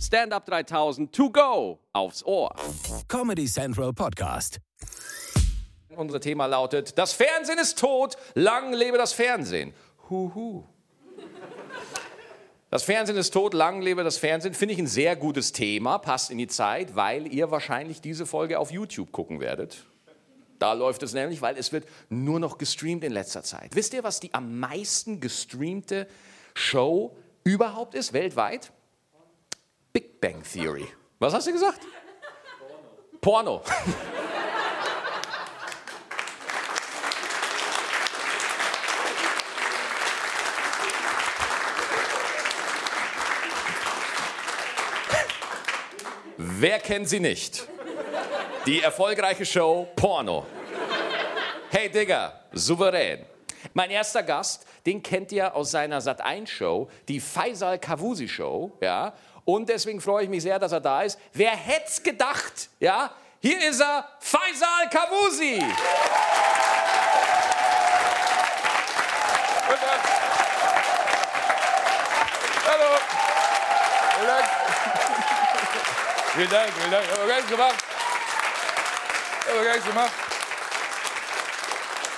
Stand 0.00 0.32
Up 0.32 0.46
3000 0.46 1.12
to 1.12 1.30
go 1.30 1.78
aufs 1.92 2.24
Ohr. 2.24 2.54
Comedy 3.06 3.46
Central 3.46 3.92
Podcast. 3.92 4.58
Unser 5.94 6.20
Thema 6.20 6.46
lautet: 6.46 6.96
Das 6.96 7.12
Fernsehen 7.12 7.58
ist 7.58 7.78
tot, 7.78 8.16
lang 8.34 8.72
lebe 8.72 8.96
das 8.96 9.12
Fernsehen. 9.12 9.74
Huhu. 10.08 10.64
Das 12.70 12.84
Fernsehen 12.84 13.18
ist 13.18 13.32
tot, 13.32 13.52
lang 13.52 13.82
lebe 13.82 14.02
das 14.02 14.16
Fernsehen. 14.16 14.54
Finde 14.54 14.72
ich 14.74 14.80
ein 14.80 14.86
sehr 14.86 15.16
gutes 15.16 15.52
Thema, 15.52 15.98
passt 15.98 16.30
in 16.30 16.38
die 16.38 16.46
Zeit, 16.46 16.96
weil 16.96 17.26
ihr 17.26 17.50
wahrscheinlich 17.50 18.00
diese 18.00 18.24
Folge 18.24 18.58
auf 18.58 18.70
YouTube 18.70 19.12
gucken 19.12 19.40
werdet. 19.40 19.84
Da 20.58 20.72
läuft 20.72 21.02
es 21.02 21.12
nämlich, 21.12 21.42
weil 21.42 21.58
es 21.58 21.72
wird 21.72 21.86
nur 22.08 22.40
noch 22.40 22.56
gestreamt 22.56 23.04
in 23.04 23.12
letzter 23.12 23.42
Zeit. 23.42 23.74
Wisst 23.74 23.92
ihr, 23.92 24.02
was 24.02 24.20
die 24.20 24.32
am 24.32 24.58
meisten 24.60 25.20
gestreamte 25.20 26.06
Show 26.54 27.16
überhaupt 27.44 27.94
ist, 27.94 28.14
weltweit? 28.14 28.72
Big 30.20 30.32
Bang 30.32 30.42
Theory. 30.42 30.86
Was 31.18 31.32
hast 31.34 31.46
du 31.46 31.52
gesagt? 31.52 31.80
Porno. 33.20 33.58
Porno. 33.58 33.62
Wer 46.36 46.78
kennt 46.78 47.08
sie 47.08 47.20
nicht? 47.20 47.66
Die 48.66 48.82
erfolgreiche 48.82 49.46
Show 49.46 49.88
Porno. 49.96 50.46
Hey 51.70 51.88
Digga, 51.88 52.40
souverän. 52.52 53.24
Mein 53.74 53.90
erster 53.90 54.22
Gast, 54.22 54.66
den 54.86 55.02
kennt 55.02 55.32
ihr 55.32 55.54
aus 55.54 55.70
seiner 55.70 56.00
Sat1-Show, 56.00 56.88
die 57.08 57.20
Faisal 57.20 57.78
Kavusi 57.78 58.28
Show, 58.28 58.72
ja. 58.80 59.12
Und 59.44 59.68
deswegen 59.68 60.00
freue 60.00 60.24
ich 60.24 60.30
mich 60.30 60.42
sehr, 60.42 60.58
dass 60.58 60.72
er 60.72 60.80
da 60.80 61.02
ist. 61.02 61.18
Wer 61.32 61.50
hätte 61.50 62.02
gedacht, 62.02 62.68
ja? 62.78 63.10
Hier 63.40 63.68
ist 63.68 63.80
er, 63.80 64.06
Faisal 64.20 64.90
Kavusi. 64.90 65.64
Hallo. 72.66 72.98
Vielen 74.14 74.28
Dank. 74.28 74.44
Vielen 76.34 76.50
Dank, 76.50 76.72
vielen 76.74 76.90
Dank. 76.90 77.04
Aber 77.12 77.26
gar 77.26 77.36
nichts 77.36 77.50
gemacht. 77.50 77.84
Aber 79.50 79.64
gar 79.64 79.72
nichts 79.72 79.86
gemacht. 79.86 80.12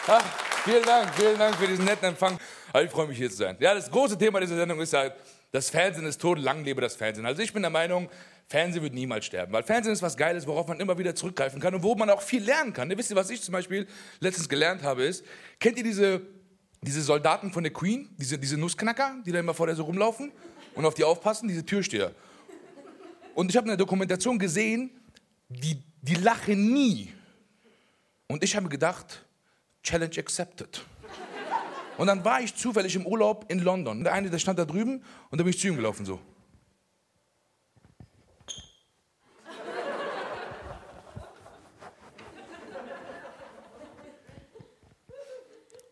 Ach, 0.09 0.23
vielen 0.65 0.85
Dank, 0.85 1.15
vielen 1.15 1.39
Dank 1.39 1.57
für 1.57 1.67
diesen 1.67 1.85
netten 1.85 2.09
Empfang. 2.09 2.39
Also 2.73 2.87
ich 2.87 2.91
freue 2.91 3.07
mich 3.07 3.19
hier 3.19 3.31
zu 3.31 3.37
sein. 3.37 3.57
Ja, 3.61 3.75
das 3.75 3.91
große 3.91 4.17
Thema 4.17 4.41
dieser 4.41 4.57
Sendung 4.57 4.81
ist 4.81 4.93
halt, 4.95 5.15
das 5.51 5.69
Fernsehen 5.69 6.07
ist 6.07 6.21
tot, 6.21 6.39
lang 6.39 6.65
lebe 6.65 6.81
das 6.81 6.97
Fernsehen. 6.97 7.27
Also 7.27 7.43
ich 7.43 7.53
bin 7.53 7.63
der 7.63 7.71
Meinung, 7.71 8.09
Fernsehen 8.49 8.83
wird 8.83 8.95
niemals 8.95 9.27
sterben, 9.27 9.53
weil 9.53 9.63
Fernsehen 9.63 9.93
ist 9.93 10.03
was 10.03 10.17
Geiles, 10.17 10.47
worauf 10.47 10.67
man 10.67 10.81
immer 10.81 10.97
wieder 10.97 11.15
zurückgreifen 11.15 11.61
kann 11.61 11.75
und 11.75 11.83
wo 11.83 11.95
man 11.95 12.09
auch 12.11 12.23
viel 12.23 12.43
lernen 12.43 12.73
kann. 12.73 12.91
Wisst 12.97 13.11
ihr, 13.11 13.17
was 13.17 13.31
ich 13.31 13.43
zum 13.43 13.53
Beispiel 13.53 13.87
letztens 14.21 14.49
gelernt 14.49 14.83
habe, 14.83 15.05
ist, 15.05 15.25
kennt 15.61 15.77
ihr 15.77 15.85
diese, 15.85 16.23
diese 16.81 17.03
Soldaten 17.03 17.53
von 17.53 17.63
der 17.63 17.73
Queen, 17.73 18.09
diese, 18.19 18.39
diese 18.39 18.57
Nussknacker, 18.57 19.17
die 19.25 19.33
da 19.33 19.41
immer 19.41 19.55
vor 19.55 19.67
der 19.67 19.77
so 19.77 19.85
rumlaufen 19.85 20.33
und 20.75 20.85
auf 20.85 20.95
die 20.95 21.05
aufpassen, 21.05 21.49
diese 21.49 21.65
Türsteher. 21.65 22.13
Und 23.35 23.51
ich 23.51 23.57
habe 23.57 23.65
in 23.65 23.71
der 23.71 23.77
Dokumentation 23.77 24.39
gesehen, 24.39 24.91
die, 25.49 25.83
die 26.01 26.15
lachen 26.15 26.73
nie. 26.73 27.13
Und 28.27 28.43
ich 28.43 28.57
habe 28.57 28.69
gedacht, 28.69 29.25
Challenge 29.83 30.19
accepted. 30.19 30.83
Und 32.03 32.09
dann 32.09 32.25
war 32.25 32.41
ich 32.41 32.57
zufällig 32.57 32.97
im 32.97 33.07
Urlaub 33.07 33.45
in 33.49 33.61
London. 33.61 34.03
Der 34.03 34.13
eine, 34.13 34.29
der 34.29 34.41
stand 34.41 34.59
da 34.59 34.65
drüben 34.65 35.05
und 35.31 35.39
da 35.39 35.45
bin 35.45 35.53
ich 35.53 35.61
zu 35.61 35.69
ihm 35.69 35.77
gelaufen 35.77 36.05
so. 36.05 36.19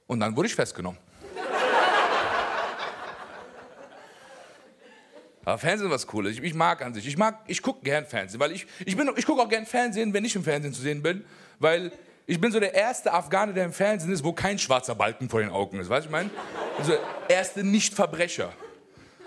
Und 0.09 0.19
dann 0.19 0.37
wurde 0.37 0.49
ich 0.49 0.55
festgenommen. 0.57 0.99
Aber 5.45 5.59
Fernsehen 5.59 5.87
ist 5.87 5.95
was 5.95 6.09
Cooles. 6.09 6.33
Ich, 6.33 6.43
ich 6.43 6.55
mag 6.55 6.83
an 6.83 6.93
sich. 6.93 7.07
Ich 7.07 7.17
mag, 7.17 7.45
ich 7.47 7.63
gucke 7.63 7.85
gern 7.85 8.05
Fernsehen, 8.05 8.41
weil 8.41 8.51
ich, 8.51 8.67
ich 8.85 8.97
bin, 8.97 9.09
ich 9.17 9.27
gucke 9.27 9.41
auch 9.41 9.49
gern 9.49 9.65
Fernsehen, 9.65 10.13
wenn 10.13 10.25
ich 10.25 10.35
im 10.35 10.43
Fernsehen 10.43 10.75
zu 10.75 10.83
sehen 10.83 11.05
bin, 11.05 11.25
weil 11.61 11.93
ich 12.31 12.41
bin 12.41 12.53
so 12.53 12.61
der 12.61 12.73
erste 12.73 13.13
Afghane, 13.13 13.53
der 13.53 13.65
im 13.65 13.73
Fernsehen 13.73 14.13
ist, 14.13 14.23
wo 14.23 14.33
kein 14.33 14.57
schwarzer 14.57 14.95
Balken 14.95 15.29
vor 15.29 15.41
den 15.41 15.51
Augen 15.51 15.81
ist. 15.81 15.91
Weißt 15.91 16.05
du, 16.05 16.09
ich 16.09 16.13
meine? 16.13 16.31
Also 16.79 16.93
erste 17.29 17.65
Nicht-Verbrecher. 17.65 18.53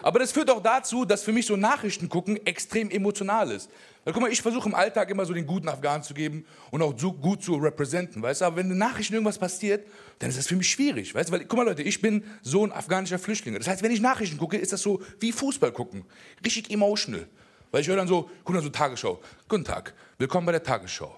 Aber 0.02 0.19
das 0.19 0.31
führt 0.31 0.50
auch 0.50 0.64
dazu, 0.64 1.03
dass 1.03 1.22
für 1.22 1.34
mich 1.34 1.46
so 1.46 1.58
Nachrichten 1.58 2.08
gucken 2.08 2.40
extrem 2.46 2.90
emotional 2.90 3.52
ist. 3.52 3.69
Weil 4.06 4.14
guck 4.14 4.22
mal, 4.22 4.31
ich 4.31 4.41
versuche 4.41 4.69
im 4.69 4.75
Alltag 4.75 5.09
immer 5.09 5.25
so 5.25 5.34
den 5.34 5.46
guten 5.46 5.68
Afghanen 5.68 6.02
zu 6.02 6.14
geben 6.14 6.46
und 6.72 6.81
auch 6.81 6.97
so 6.97 7.12
gut 7.12 7.44
zu 7.44 7.56
repräsentieren, 7.56 8.24
weißt 8.24 8.40
du? 8.40 8.46
Aber 8.46 8.56
wenn 8.56 8.72
in 8.72 8.78
Nachrichten 8.78 9.16
irgendwas 9.16 9.38
passiert, 9.38 9.85
dann 10.20 10.30
ist 10.30 10.40
das 10.40 10.47
für 10.47 10.56
mich 10.56 10.70
schwierig, 10.70 11.14
weißt 11.14 11.28
du? 11.28 11.34
Weil, 11.34 11.44
guck 11.44 11.58
mal 11.58 11.66
Leute, 11.66 11.81
ich 11.84 12.02
bin 12.02 12.24
Sohn 12.41 12.72
afghanischer 12.72 13.20
Flüchtlinge. 13.20 13.58
Das 13.58 13.68
heißt, 13.68 13.84
wenn 13.84 13.91
ich 13.91 14.00
Nachrichten 14.00 14.38
gucke, 14.38 14.56
ist 14.56 14.72
das 14.72 14.81
so 14.81 15.02
wie 15.20 15.34
Fußball 15.34 15.74
gucken. 15.74 16.06
Richtig 16.46 16.72
emotional. 16.72 17.28
Weil 17.70 17.81
ich 17.81 17.88
höre 17.90 17.97
dann 17.97 18.08
so, 18.08 18.30
guck 18.46 18.56
dann 18.56 18.64
so 18.64 18.70
Tagesschau. 18.70 19.20
Guten 19.50 19.66
Tag, 19.66 19.94
willkommen 20.18 20.46
bei 20.46 20.53
der 20.53 20.64
Tagesschau. 20.64 21.18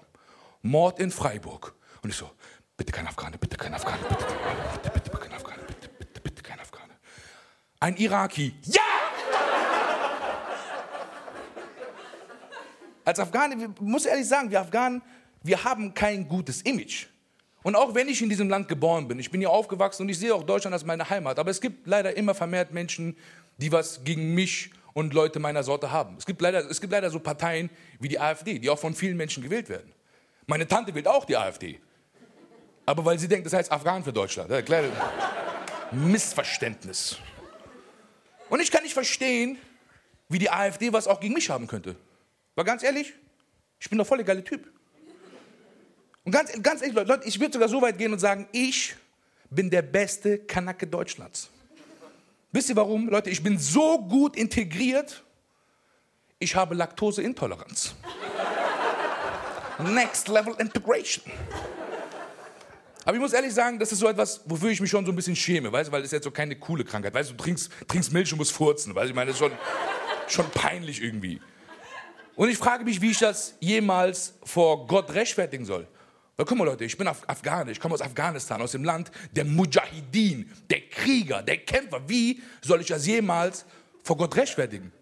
Mord 0.62 0.98
in 0.98 1.12
Freiburg. 1.12 1.75
Und 2.06 2.10
ich 2.10 2.18
so, 2.18 2.30
bitte 2.76 2.92
kein 2.92 3.04
Afghane, 3.08 3.36
bitte 3.36 3.56
kein 3.56 3.74
Afghane, 3.74 3.98
bitte, 4.08 4.14
bitte, 4.14 4.90
bitte, 4.92 5.10
bitte 5.10 5.18
kein 5.18 5.32
Afghane, 5.32 5.62
bitte, 5.66 5.88
bitte, 5.88 6.20
bitte 6.20 6.42
kein 6.44 6.60
Afghane. 6.60 6.92
Ein 7.80 7.96
Iraki. 7.96 8.54
Ja! 8.62 8.80
Als 13.04 13.18
Afghane, 13.18 13.56
ich 13.56 13.80
muss 13.80 14.06
ehrlich 14.06 14.28
sagen, 14.28 14.52
wir 14.52 14.60
Afghanen, 14.60 15.02
wir 15.42 15.64
haben 15.64 15.94
kein 15.94 16.28
gutes 16.28 16.62
Image. 16.62 17.06
Und 17.64 17.74
auch 17.74 17.92
wenn 17.92 18.08
ich 18.08 18.22
in 18.22 18.28
diesem 18.28 18.48
Land 18.48 18.68
geboren 18.68 19.08
bin, 19.08 19.18
ich 19.18 19.32
bin 19.32 19.40
hier 19.40 19.50
aufgewachsen 19.50 20.02
und 20.02 20.08
ich 20.08 20.20
sehe 20.20 20.32
auch 20.32 20.44
Deutschland 20.44 20.74
als 20.74 20.84
meine 20.84 21.10
Heimat, 21.10 21.40
aber 21.40 21.50
es 21.50 21.60
gibt 21.60 21.88
leider 21.88 22.16
immer 22.16 22.36
vermehrt 22.36 22.72
Menschen, 22.72 23.16
die 23.56 23.72
was 23.72 24.04
gegen 24.04 24.32
mich 24.32 24.70
und 24.92 25.12
Leute 25.12 25.40
meiner 25.40 25.64
Sorte 25.64 25.90
haben. 25.90 26.14
Es 26.18 26.24
gibt 26.24 26.40
leider, 26.40 26.70
es 26.70 26.80
gibt 26.80 26.92
leider 26.92 27.10
so 27.10 27.18
Parteien 27.18 27.68
wie 27.98 28.06
die 28.06 28.20
AfD, 28.20 28.60
die 28.60 28.70
auch 28.70 28.78
von 28.78 28.94
vielen 28.94 29.16
Menschen 29.16 29.42
gewählt 29.42 29.68
werden. 29.68 29.92
Meine 30.46 30.68
Tante 30.68 30.94
wählt 30.94 31.08
auch 31.08 31.24
die 31.24 31.36
AfD. 31.36 31.80
Aber 32.86 33.04
weil 33.04 33.18
sie 33.18 33.26
denkt, 33.26 33.46
das 33.46 33.52
heißt 33.52 33.72
Afghan 33.72 34.04
für 34.04 34.12
Deutschland. 34.12 34.48
Ja, 34.50 34.62
Missverständnis. 35.90 37.18
Und 38.48 38.60
ich 38.60 38.70
kann 38.70 38.84
nicht 38.84 38.94
verstehen, 38.94 39.58
wie 40.28 40.38
die 40.38 40.50
AfD 40.50 40.92
was 40.92 41.08
auch 41.08 41.20
gegen 41.20 41.34
mich 41.34 41.50
haben 41.50 41.66
könnte. 41.66 41.96
Weil 42.54 42.64
ganz 42.64 42.82
ehrlich, 42.82 43.12
ich 43.80 43.90
bin 43.90 43.98
doch 43.98 44.06
voll 44.06 44.18
der 44.18 44.26
geile 44.26 44.44
Typ. 44.44 44.70
Und 46.24 46.32
ganz, 46.32 46.50
ganz 46.62 46.80
ehrlich, 46.80 46.96
Leute, 46.96 47.26
ich 47.26 47.38
würde 47.38 47.52
sogar 47.52 47.68
so 47.68 47.82
weit 47.82 47.98
gehen 47.98 48.12
und 48.12 48.18
sagen, 48.18 48.48
ich 48.52 48.96
bin 49.50 49.70
der 49.70 49.82
beste 49.82 50.38
Kanake 50.38 50.86
Deutschlands. 50.86 51.50
Wisst 52.52 52.70
ihr 52.70 52.76
warum? 52.76 53.08
Leute, 53.08 53.30
ich 53.30 53.42
bin 53.42 53.58
so 53.58 53.98
gut 53.98 54.36
integriert, 54.36 55.22
ich 56.38 56.54
habe 56.54 56.74
Laktoseintoleranz. 56.74 57.94
Next 59.78 60.28
Level 60.28 60.54
Integration. 60.58 61.24
Aber 63.06 63.14
ich 63.14 63.20
muss 63.20 63.32
ehrlich 63.32 63.54
sagen, 63.54 63.78
das 63.78 63.92
ist 63.92 64.00
so 64.00 64.08
etwas, 64.08 64.40
wofür 64.46 64.68
ich 64.68 64.80
mich 64.80 64.90
schon 64.90 65.06
so 65.06 65.12
ein 65.12 65.14
bisschen 65.14 65.36
schäme, 65.36 65.70
weißt 65.70 65.88
du, 65.88 65.92
weil 65.92 66.02
das 66.02 66.08
ist 66.08 66.12
jetzt 66.12 66.24
so 66.24 66.32
keine 66.32 66.56
coole 66.56 66.84
Krankheit. 66.84 67.14
Weißt 67.14 67.30
du, 67.30 67.34
du 67.34 67.44
trinkst, 67.44 67.70
trinkst 67.86 68.12
Milch 68.12 68.32
und 68.32 68.38
musst 68.38 68.50
furzen, 68.50 68.96
weißt 68.96 69.04
du, 69.04 69.10
ich 69.10 69.14
meine, 69.14 69.30
das 69.30 69.40
ist 69.40 69.46
schon, 69.46 69.52
schon 70.26 70.50
peinlich 70.50 71.00
irgendwie. 71.00 71.40
Und 72.34 72.48
ich 72.48 72.58
frage 72.58 72.82
mich, 72.82 73.00
wie 73.00 73.12
ich 73.12 73.18
das 73.20 73.54
jemals 73.60 74.34
vor 74.42 74.88
Gott 74.88 75.14
rechtfertigen 75.14 75.64
soll. 75.64 75.86
Weil 76.36 76.46
guck 76.46 76.58
mal 76.58 76.64
Leute, 76.64 76.84
ich 76.84 76.98
bin 76.98 77.06
Af 77.06 77.22
Afghane, 77.28 77.70
ich 77.70 77.78
komme 77.78 77.94
aus 77.94 78.02
Afghanistan, 78.02 78.60
aus 78.60 78.72
dem 78.72 78.82
Land 78.82 79.12
der 79.30 79.44
Mujahideen, 79.44 80.52
der 80.68 80.80
Krieger, 80.90 81.42
der 81.42 81.58
Kämpfer. 81.58 82.02
Wie 82.08 82.42
soll 82.60 82.80
ich 82.80 82.88
das 82.88 83.06
jemals 83.06 83.66
vor 84.02 84.16
Gott 84.16 84.34
rechtfertigen? 84.34 84.92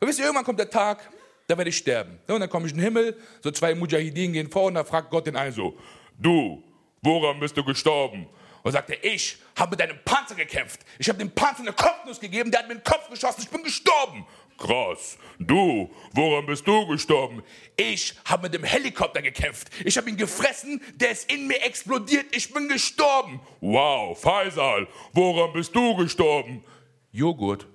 Und 0.00 0.08
wisst 0.08 0.18
ihr, 0.18 0.24
irgendwann 0.24 0.44
kommt 0.44 0.58
der 0.58 0.68
Tag, 0.68 1.08
da 1.46 1.56
werde 1.56 1.70
ich 1.70 1.76
sterben. 1.76 2.18
Und 2.26 2.40
dann 2.40 2.50
komme 2.50 2.66
ich 2.66 2.72
in 2.72 2.78
den 2.78 2.84
Himmel, 2.86 3.16
so 3.40 3.52
zwei 3.52 3.72
Mujahideen 3.76 4.32
gehen 4.32 4.50
vor 4.50 4.64
und 4.64 4.74
da 4.74 4.82
fragt 4.82 5.10
Gott 5.10 5.28
den 5.28 5.36
einen 5.36 5.52
so, 5.52 5.78
du, 6.18 6.64
woran 7.06 7.40
bist 7.40 7.56
du 7.56 7.64
gestorben? 7.64 8.26
Und 8.62 8.72
sagt 8.72 8.90
er, 8.90 9.02
ich 9.04 9.38
habe 9.56 9.70
mit 9.70 9.80
einem 9.80 9.98
Panzer 10.04 10.34
gekämpft. 10.34 10.80
Ich 10.98 11.08
habe 11.08 11.18
dem 11.18 11.30
Panzer 11.30 11.60
eine 11.60 11.72
Kopfnuss 11.72 12.18
gegeben, 12.18 12.50
der 12.50 12.60
hat 12.60 12.68
mir 12.68 12.74
den 12.74 12.82
Kopf 12.82 13.08
geschossen, 13.08 13.42
ich 13.42 13.48
bin 13.48 13.62
gestorben. 13.62 14.26
Krass. 14.58 15.18
Du, 15.38 15.88
woran 16.12 16.46
bist 16.46 16.66
du 16.66 16.86
gestorben? 16.86 17.44
Ich 17.76 18.14
habe 18.24 18.44
mit 18.44 18.54
dem 18.54 18.64
Helikopter 18.64 19.22
gekämpft. 19.22 19.68
Ich 19.84 19.96
habe 19.96 20.10
ihn 20.10 20.16
gefressen, 20.16 20.82
der 20.94 21.10
ist 21.10 21.30
in 21.30 21.46
mir 21.46 21.62
explodiert, 21.62 22.34
ich 22.34 22.52
bin 22.52 22.68
gestorben. 22.68 23.40
Wow, 23.60 24.20
Faisal, 24.20 24.88
woran 25.12 25.52
bist 25.52 25.74
du 25.76 25.94
gestorben? 25.94 26.64
Joghurt. 27.12 27.66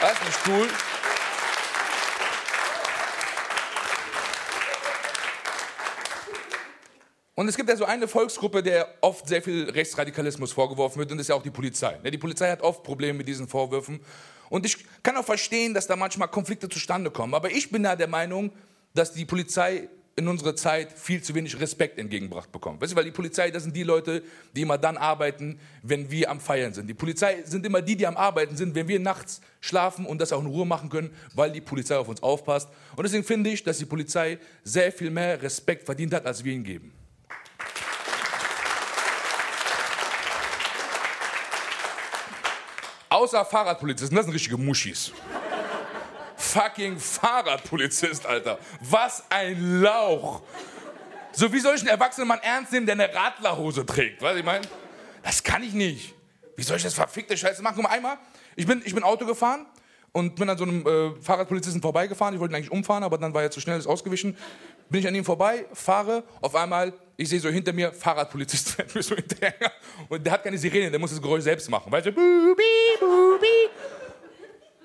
Das 0.00 0.12
ist 0.12 0.24
nicht 0.24 0.40
cool. 0.48 0.68
Und 7.40 7.48
es 7.48 7.56
gibt 7.56 7.70
ja 7.70 7.76
so 7.76 7.86
eine 7.86 8.06
Volksgruppe, 8.06 8.62
der 8.62 8.86
oft 9.00 9.26
sehr 9.26 9.40
viel 9.40 9.70
Rechtsradikalismus 9.70 10.52
vorgeworfen 10.52 10.98
wird, 10.98 11.10
und 11.10 11.16
das 11.16 11.24
ist 11.24 11.28
ja 11.28 11.36
auch 11.36 11.42
die 11.42 11.50
Polizei. 11.50 11.98
Ne, 12.02 12.10
die 12.10 12.18
Polizei 12.18 12.50
hat 12.50 12.60
oft 12.60 12.82
Probleme 12.82 13.14
mit 13.14 13.26
diesen 13.26 13.48
Vorwürfen. 13.48 13.98
Und 14.50 14.66
ich 14.66 14.76
kann 15.02 15.16
auch 15.16 15.24
verstehen, 15.24 15.72
dass 15.72 15.86
da 15.86 15.96
manchmal 15.96 16.28
Konflikte 16.28 16.68
zustande 16.68 17.10
kommen. 17.10 17.32
Aber 17.32 17.50
ich 17.50 17.70
bin 17.70 17.82
da 17.82 17.96
der 17.96 18.08
Meinung, 18.08 18.52
dass 18.92 19.14
die 19.14 19.24
Polizei 19.24 19.88
in 20.16 20.28
unserer 20.28 20.54
Zeit 20.54 20.92
viel 20.92 21.22
zu 21.22 21.34
wenig 21.34 21.58
Respekt 21.58 21.98
entgegengebracht 21.98 22.52
bekommt. 22.52 22.82
Weißt 22.82 22.92
du, 22.92 22.96
weil 22.96 23.04
die 23.04 23.10
Polizei, 23.10 23.50
das 23.50 23.62
sind 23.62 23.74
die 23.74 23.84
Leute, 23.84 24.22
die 24.54 24.60
immer 24.60 24.76
dann 24.76 24.98
arbeiten, 24.98 25.58
wenn 25.82 26.10
wir 26.10 26.30
am 26.30 26.40
Feiern 26.40 26.74
sind. 26.74 26.88
Die 26.88 26.94
Polizei 26.94 27.42
sind 27.46 27.64
immer 27.64 27.80
die, 27.80 27.96
die 27.96 28.06
am 28.06 28.18
Arbeiten 28.18 28.54
sind, 28.54 28.74
wenn 28.74 28.86
wir 28.86 29.00
nachts 29.00 29.40
schlafen 29.62 30.04
und 30.04 30.20
das 30.20 30.34
auch 30.34 30.42
in 30.42 30.46
Ruhe 30.46 30.66
machen 30.66 30.90
können, 30.90 31.08
weil 31.34 31.50
die 31.52 31.62
Polizei 31.62 31.96
auf 31.96 32.08
uns 32.08 32.22
aufpasst. 32.22 32.68
Und 32.96 33.04
deswegen 33.04 33.24
finde 33.24 33.48
ich, 33.48 33.64
dass 33.64 33.78
die 33.78 33.86
Polizei 33.86 34.38
sehr 34.62 34.92
viel 34.92 35.08
mehr 35.08 35.40
Respekt 35.40 35.86
verdient 35.86 36.12
hat, 36.12 36.26
als 36.26 36.44
wir 36.44 36.52
ihn 36.52 36.64
geben. 36.64 36.99
Außer 43.20 43.44
Fahrradpolizisten, 43.44 44.16
das 44.16 44.24
sind 44.24 44.34
richtige 44.34 44.56
Muschis 44.56 45.12
fucking 46.40 46.98
Fahrradpolizist, 46.98 48.24
Alter. 48.24 48.58
Was 48.80 49.22
ein 49.28 49.82
Lauch. 49.82 50.40
So 51.32 51.52
wie 51.52 51.60
soll 51.60 51.74
ich 51.74 51.82
einen 51.82 51.90
erwachsenen 51.90 52.26
Mann 52.28 52.40
ernst 52.42 52.72
nehmen, 52.72 52.86
der 52.86 52.94
eine 52.94 53.14
Radlerhose 53.14 53.84
trägt? 53.84 54.22
Weißt 54.22 54.34
du, 54.34 54.38
ich 54.38 54.44
meine? 54.44 54.66
Das 55.22 55.42
kann 55.42 55.62
ich 55.62 55.74
nicht. 55.74 56.14
Wie 56.56 56.62
soll 56.62 56.78
ich 56.78 56.82
das 56.82 56.94
verfickte 56.94 57.36
Scheiße 57.36 57.62
machen? 57.62 57.74
Guck 57.76 57.84
mal, 57.84 57.90
einmal, 57.90 58.16
ich 58.56 58.66
bin, 58.66 58.80
ich 58.84 58.94
bin 58.94 59.04
Auto 59.04 59.26
gefahren 59.26 59.66
und 60.12 60.36
bin 60.36 60.48
an 60.48 60.58
so 60.58 60.64
einem 60.64 60.86
äh, 60.86 61.20
Fahrradpolizisten 61.20 61.80
vorbeigefahren. 61.80 62.34
Ich 62.34 62.40
wollte 62.40 62.52
ihn 62.52 62.56
eigentlich 62.56 62.72
umfahren, 62.72 63.04
aber 63.04 63.18
dann 63.18 63.32
war 63.32 63.42
er 63.42 63.50
zu 63.50 63.60
schnell, 63.60 63.78
ist 63.78 63.86
ausgewichen. 63.86 64.36
Bin 64.88 65.00
ich 65.00 65.06
an 65.06 65.14
ihm 65.14 65.24
vorbei, 65.24 65.66
fahre, 65.72 66.24
auf 66.40 66.54
einmal, 66.54 66.92
ich 67.16 67.28
sehe 67.28 67.38
so 67.38 67.48
hinter 67.48 67.72
mir, 67.72 67.92
Fahrradpolizist 67.92 68.70
fährt 68.76 68.94
mir 68.94 69.02
so 69.02 69.14
hinterher. 69.14 69.72
Und 70.08 70.24
der 70.24 70.32
hat 70.32 70.42
keine 70.42 70.58
Sirene, 70.58 70.90
der 70.90 70.98
muss 70.98 71.10
das 71.10 71.22
Geräusch 71.22 71.44
selbst 71.44 71.70
machen. 71.70 71.92
Weißt 71.92 72.06
du, 72.06 72.12
bubi, 72.12 72.62
bubi. 72.98 73.70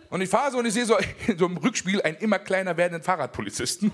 Und 0.09 0.21
ich 0.21 0.29
fahre 0.29 0.51
so 0.51 0.59
und 0.59 0.65
ich 0.65 0.73
sehe 0.73 0.85
so, 0.85 0.97
so 1.37 1.45
im 1.47 1.57
Rückspiel 1.57 2.01
einen 2.01 2.17
immer 2.17 2.39
kleiner 2.39 2.77
werdenden 2.77 3.03
Fahrradpolizisten 3.03 3.91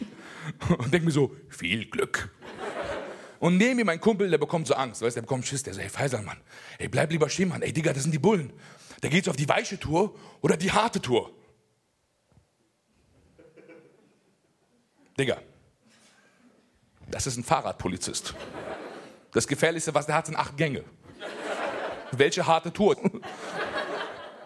und 0.78 0.94
denke 0.94 1.06
mir 1.06 1.12
so, 1.12 1.36
viel 1.50 1.86
Glück. 1.86 2.30
Und 3.40 3.58
neben 3.58 3.78
mir 3.78 3.86
mein 3.86 4.00
Kumpel, 4.00 4.30
der 4.30 4.38
bekommt 4.38 4.68
so 4.68 4.76
Angst, 4.76 5.02
weißt, 5.02 5.16
der 5.16 5.22
bekommt 5.22 5.48
Schiss, 5.48 5.64
der 5.64 5.74
sagt, 5.74 5.84
hey 5.84 5.90
Faisal, 5.90 6.22
Mann, 6.22 6.38
ey, 6.78 6.88
bleib 6.88 7.10
lieber 7.12 7.28
stehen, 7.28 7.50
Mann, 7.50 7.64
ey, 7.64 7.74
Digga, 7.74 7.92
das 7.92 8.04
sind 8.04 8.12
die 8.12 8.20
Bullen. 8.20 8.54
Da 9.02 9.10
geht's 9.10 9.28
auf 9.28 9.36
die 9.36 9.50
weiche 9.50 9.80
Tour 9.80 10.16
oder 10.42 10.56
die 10.56 10.72
harte 10.72 11.02
Tour. 11.02 11.32
Digga, 15.18 15.38
das 17.10 17.28
ist 17.28 17.38
ein 17.38 17.44
Fahrradpolizist. 17.44 18.34
Das 19.34 19.48
Gefährlichste, 19.48 19.94
was 19.94 20.06
der 20.06 20.16
hat, 20.16 20.28
sind 20.28 20.36
acht 20.36 20.56
Gänge. 20.56 20.84
Welche 22.12 22.46
harte 22.46 22.72
Tour? 22.72 22.96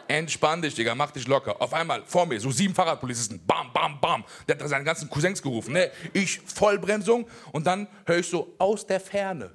Entspann 0.07 0.62
dich, 0.62 0.75
Digga, 0.75 0.94
mach 0.94 1.12
dich 1.12 1.28
locker. 1.28 1.60
Auf 1.60 1.74
einmal 1.74 2.04
vor 2.06 2.25
mir 2.25 2.40
so 2.40 2.52
sieben 2.52 2.75
Fahrradpolizisten. 2.75 3.44
Bam, 3.46 3.74
bam, 3.74 4.00
bam. 4.00 4.24
Der 4.48 4.57
hat 4.57 4.69
seine 4.69 4.84
ganzen 4.84 5.10
Cousins 5.10 5.42
gerufen. 5.42 5.74
Ne? 5.74 5.92
Ich 6.13 6.40
Vollbremsung 6.42 7.28
und 7.52 7.66
dann 7.66 7.88
höre 8.06 8.19
ich 8.19 8.30
so 8.30 8.54
aus 8.60 8.86
der 8.86 9.00
Ferne. 9.00 9.52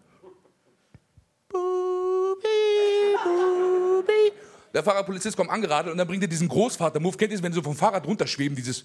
Bubi, 1.49 2.49
bubi. 3.23 4.33
Der 4.73 4.85
Fahrradpolizist 4.85 5.37
kommt 5.37 5.51
angeradelt 5.51 5.93
und 5.93 5.99
dann 5.99 6.07
bringt 6.07 6.23
er 6.23 6.29
diesen 6.29 6.49
Großvater-Move. 6.49 7.17
Kennt 7.17 7.33
ihr 7.33 7.37
das, 7.37 7.43
wenn 7.43 7.53
sie 7.53 7.57
so 7.57 7.63
vom 7.63 7.77
Fahrrad 7.77 8.07
runterschweben, 8.07 8.57
dieses... 8.57 8.85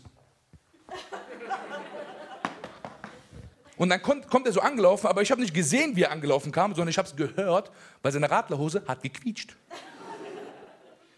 Und 3.77 3.89
dann 3.89 4.01
kommt, 4.01 4.29
kommt 4.29 4.47
er 4.47 4.53
so 4.53 4.61
angelaufen, 4.61 5.07
aber 5.07 5.21
ich 5.21 5.31
habe 5.31 5.41
nicht 5.41 5.53
gesehen, 5.53 5.97
wie 5.97 6.03
er 6.03 6.11
angelaufen 6.11 6.51
kam, 6.51 6.73
sondern 6.73 6.89
ich 6.89 6.97
habe 6.97 7.09
es 7.09 7.15
gehört, 7.15 7.71
weil 8.01 8.11
seine 8.13 8.31
Radlerhose 8.31 8.83
hat 8.87 9.03
gequietscht. 9.03 9.55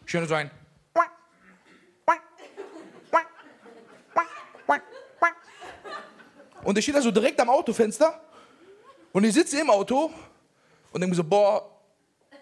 Schön 0.05 0.27
so 0.27 0.33
ein. 0.33 0.49
Und 6.63 6.77
ich 6.77 6.83
stehe 6.83 6.97
da 6.97 7.01
so 7.01 7.11
direkt 7.11 7.39
am 7.39 7.49
Autofenster 7.49 8.19
und 9.13 9.23
ich 9.23 9.33
sitze 9.33 9.61
im 9.61 9.69
Auto 9.69 10.11
und 10.91 10.99
denke 10.99 11.11
mir 11.11 11.15
so, 11.15 11.23
boah, 11.23 11.69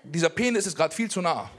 dieser 0.02 0.30
Penis 0.30 0.66
ist 0.66 0.76
gerade 0.76 0.96
viel 0.96 1.12
zu 1.12 1.22
nah. 1.22 1.52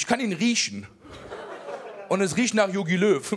Ich 0.00 0.06
kann 0.06 0.18
ihn 0.18 0.32
riechen. 0.32 0.86
Und 2.08 2.22
es 2.22 2.34
riecht 2.34 2.54
nach 2.54 2.72
Yogi 2.72 2.96
Löw. 2.96 3.36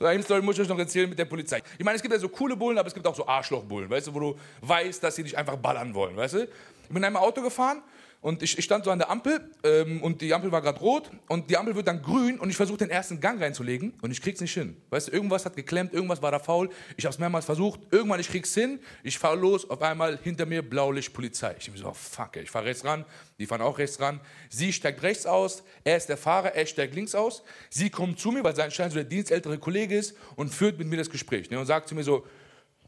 Eine 0.00 0.22
Story 0.22 0.40
muss 0.40 0.56
ich 0.56 0.62
euch 0.62 0.68
noch 0.68 0.78
erzählen 0.78 1.10
mit 1.10 1.18
der 1.18 1.26
Polizei. 1.26 1.62
Ich 1.78 1.84
meine, 1.84 1.96
es 1.96 2.02
gibt 2.02 2.14
ja 2.14 2.18
so 2.18 2.30
coole 2.30 2.56
Bullen, 2.56 2.78
aber 2.78 2.88
es 2.88 2.94
gibt 2.94 3.06
auch 3.06 3.14
so 3.14 3.26
Arschlochbullen, 3.26 3.90
weißt 3.90 4.06
du, 4.06 4.14
wo 4.14 4.20
du 4.20 4.38
weißt, 4.62 5.02
dass 5.02 5.16
sie 5.16 5.22
dich 5.22 5.36
einfach 5.36 5.56
ballern 5.56 5.92
wollen, 5.92 6.16
weißt 6.16 6.34
du? 6.34 6.44
Ich 6.44 6.88
bin 6.88 6.96
in 6.96 7.04
einem 7.04 7.16
Auto 7.16 7.42
gefahren 7.42 7.82
und 8.24 8.42
ich, 8.42 8.56
ich 8.56 8.64
stand 8.64 8.86
so 8.86 8.90
an 8.90 8.98
der 8.98 9.10
Ampel 9.10 9.38
ähm, 9.64 10.02
und 10.02 10.22
die 10.22 10.32
Ampel 10.32 10.50
war 10.50 10.62
gerade 10.62 10.80
rot 10.80 11.10
und 11.28 11.50
die 11.50 11.58
Ampel 11.58 11.74
wird 11.74 11.86
dann 11.86 12.00
grün 12.00 12.40
und 12.40 12.48
ich 12.48 12.56
versuche 12.56 12.78
den 12.78 12.88
ersten 12.88 13.20
Gang 13.20 13.38
reinzulegen 13.38 13.92
und 14.00 14.10
ich 14.12 14.22
krieg's 14.22 14.40
nicht 14.40 14.54
hin. 14.54 14.78
Weißt 14.88 15.08
du, 15.08 15.12
irgendwas 15.12 15.44
hat 15.44 15.54
geklemmt, 15.54 15.92
irgendwas 15.92 16.22
war 16.22 16.30
da 16.30 16.38
faul. 16.38 16.70
Ich 16.96 17.04
habe 17.04 17.12
es 17.12 17.18
mehrmals 17.18 17.44
versucht, 17.44 17.80
irgendwann 17.90 18.20
ich 18.20 18.28
krieg's 18.28 18.54
hin, 18.54 18.80
ich 19.02 19.18
fahre 19.18 19.36
los, 19.36 19.68
auf 19.68 19.82
einmal 19.82 20.18
hinter 20.22 20.46
mir 20.46 20.62
Blaulicht 20.62 21.12
Polizei. 21.12 21.54
Ich 21.58 21.70
bin 21.70 21.76
so, 21.76 21.88
oh, 21.88 21.92
fuck, 21.92 22.36
ich 22.36 22.50
fahre 22.50 22.64
rechts 22.64 22.82
ran, 22.82 23.04
die 23.38 23.44
fahren 23.44 23.60
auch 23.60 23.76
rechts 23.76 24.00
ran. 24.00 24.18
Sie 24.48 24.72
steigt 24.72 25.02
rechts 25.02 25.26
aus, 25.26 25.62
er 25.84 25.98
ist 25.98 26.08
der 26.08 26.16
Fahrer, 26.16 26.54
er 26.54 26.64
steigt 26.64 26.94
links 26.94 27.14
aus. 27.14 27.42
Sie 27.68 27.90
kommt 27.90 28.18
zu 28.18 28.30
mir, 28.30 28.42
weil 28.42 28.56
sein 28.56 28.64
anscheinend 28.64 28.94
so 28.94 29.00
der 29.00 29.04
dienstältere 29.04 29.58
Kollege 29.58 29.98
ist 29.98 30.16
und 30.36 30.48
führt 30.48 30.78
mit 30.78 30.88
mir 30.88 30.96
das 30.96 31.10
Gespräch 31.10 31.50
ne, 31.50 31.58
und 31.58 31.66
sagt 31.66 31.90
zu 31.90 31.94
mir 31.94 32.04
so, 32.04 32.26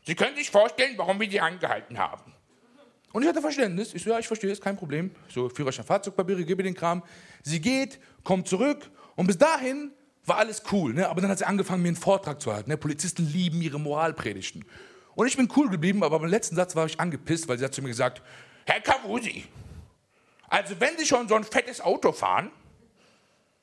Sie 0.07 0.15
können 0.15 0.35
sich 0.35 0.51
vorstellen, 0.51 0.95
warum 0.97 1.21
wir 1.21 1.29
Sie 1.31 1.41
angehalten 1.41 1.99
haben. 1.99 2.36
Und 3.13 3.23
ich 3.23 3.29
hatte 3.29 3.41
Verständnis. 3.41 3.95
Ich 3.95 4.03
so, 4.03 4.11
ja, 4.11 4.19
ich 4.19 4.27
verstehe, 4.27 4.51
ist 4.51 4.63
kein 4.63 4.77
Problem. 4.77 5.11
So, 5.29 5.49
Führerschein, 5.49 5.85
Fahrzeugpapiere, 5.85 6.45
gebe 6.45 6.63
den 6.63 6.75
Kram. 6.75 7.03
Sie 7.43 7.61
geht, 7.61 7.99
kommt 8.25 8.49
zurück 8.49 8.91
und 9.15 9.27
bis 9.27 9.39
dahin 9.39 9.93
war 10.25 10.39
alles 10.39 10.63
cool. 10.73 10.93
Ne? 10.93 11.09
Aber 11.09 11.21
dann 11.21 11.31
hat 11.31 11.39
sie 11.39 11.47
angefangen, 11.47 11.83
mir 11.83 11.89
einen 11.89 11.97
Vortrag 11.97 12.41
zu 12.41 12.53
halten. 12.53 12.71
Ne? 12.71 12.77
Polizisten 12.77 13.27
lieben 13.27 13.63
ihre 13.63 13.81
Moralpredigten. 13.81 14.65
Und 15.15 15.27
ich 15.27 15.37
bin 15.37 15.49
cool 15.57 15.71
geblieben, 15.71 16.03
aber 16.05 16.19
beim 16.19 16.29
letzten 16.29 16.57
Satz 16.57 16.77
war 16.77 16.85
ich 16.87 17.01
angepisst, 17.01 17.49
weil 17.49 17.59
sie 17.59 17.65
hat 17.65 17.73
zu 17.75 17.81
mir 17.81 17.89
gesagt, 17.89 18.23
Herr 18.67 18.81
Kavusi, 18.81 19.45
also 20.49 20.75
wenn 20.79 20.97
Sie 20.99 21.07
schon 21.07 21.29
so 21.29 21.35
ein 21.35 21.45
fettes 21.45 21.81
Auto 21.81 22.13
fahren, 22.13 22.51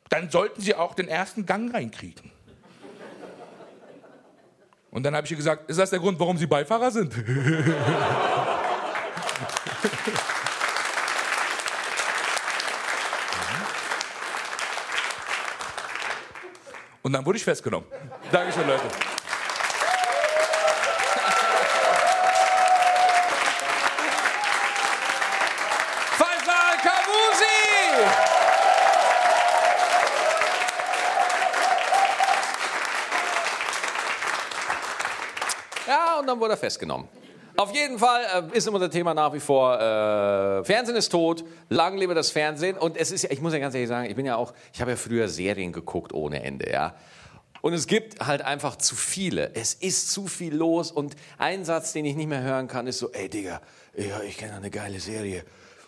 dann 0.09 0.29
sollten 0.29 0.61
Sie 0.61 0.75
auch 0.75 0.95
den 0.95 1.07
ersten 1.07 1.45
Gang 1.45 1.73
reinkriegen. 1.73 2.31
Und 4.91 5.03
dann 5.03 5.15
habe 5.15 5.25
ich 5.25 5.31
ihr 5.31 5.37
gesagt, 5.37 5.69
ist 5.69 5.79
das 5.79 5.89
der 5.89 5.99
Grund, 5.99 6.19
warum 6.19 6.37
Sie 6.37 6.45
Beifahrer 6.45 6.91
sind? 6.91 7.13
Und 17.03 17.11
dann 17.11 17.25
wurde 17.25 17.37
ich 17.37 17.43
festgenommen. 17.43 17.85
Dankeschön, 18.31 18.65
Leute. 18.65 18.83
Faisal 26.17 26.77
Kavusi! 26.81 27.45
Ja, 35.85 36.19
und 36.19 36.27
dann 36.27 36.39
wurde 36.39 36.53
er 36.53 36.57
festgenommen. 36.57 37.09
Auf 37.55 37.73
jeden 37.73 37.99
Fall 37.99 38.49
äh, 38.51 38.57
ist 38.57 38.67
immer 38.67 38.79
das 38.79 38.89
Thema 38.89 39.13
nach 39.13 39.33
wie 39.33 39.39
vor, 39.39 39.79
äh, 39.79 40.63
Fernsehen 40.63 40.95
ist 40.95 41.09
tot, 41.09 41.43
lang 41.69 41.97
lebe 41.97 42.15
das 42.15 42.31
Fernsehen. 42.31 42.77
Und 42.77 42.97
es 42.97 43.11
ist 43.11 43.25
ich 43.25 43.41
muss 43.41 43.53
ja 43.53 43.59
ganz 43.59 43.75
ehrlich 43.75 43.89
sagen, 43.89 44.09
ich 44.09 44.15
bin 44.15 44.25
ja 44.25 44.35
auch, 44.35 44.53
ich 44.73 44.81
habe 44.81 44.91
ja 44.91 44.97
früher 44.97 45.27
Serien 45.27 45.71
geguckt 45.71 46.13
ohne 46.13 46.43
Ende, 46.43 46.71
ja. 46.71 46.95
Und 47.61 47.73
es 47.73 47.87
gibt 47.87 48.19
halt 48.19 48.41
einfach 48.41 48.75
zu 48.75 48.95
viele. 48.95 49.55
Es 49.55 49.73
ist 49.73 50.11
zu 50.11 50.27
viel 50.27 50.53
los. 50.53 50.91
Und 50.91 51.15
ein 51.37 51.63
Satz, 51.63 51.93
den 51.93 52.03
ich 52.03 52.15
nicht 52.15 52.27
mehr 52.27 52.41
hören 52.41 52.67
kann, 52.67 52.87
ist 52.87 52.99
so, 52.99 53.09
ey 53.13 53.29
Digga, 53.29 53.61
ja, 53.95 54.21
ich 54.21 54.37
kenne 54.37 54.55
eine 54.55 54.69
geile 54.69 54.99
Serie. 54.99 55.45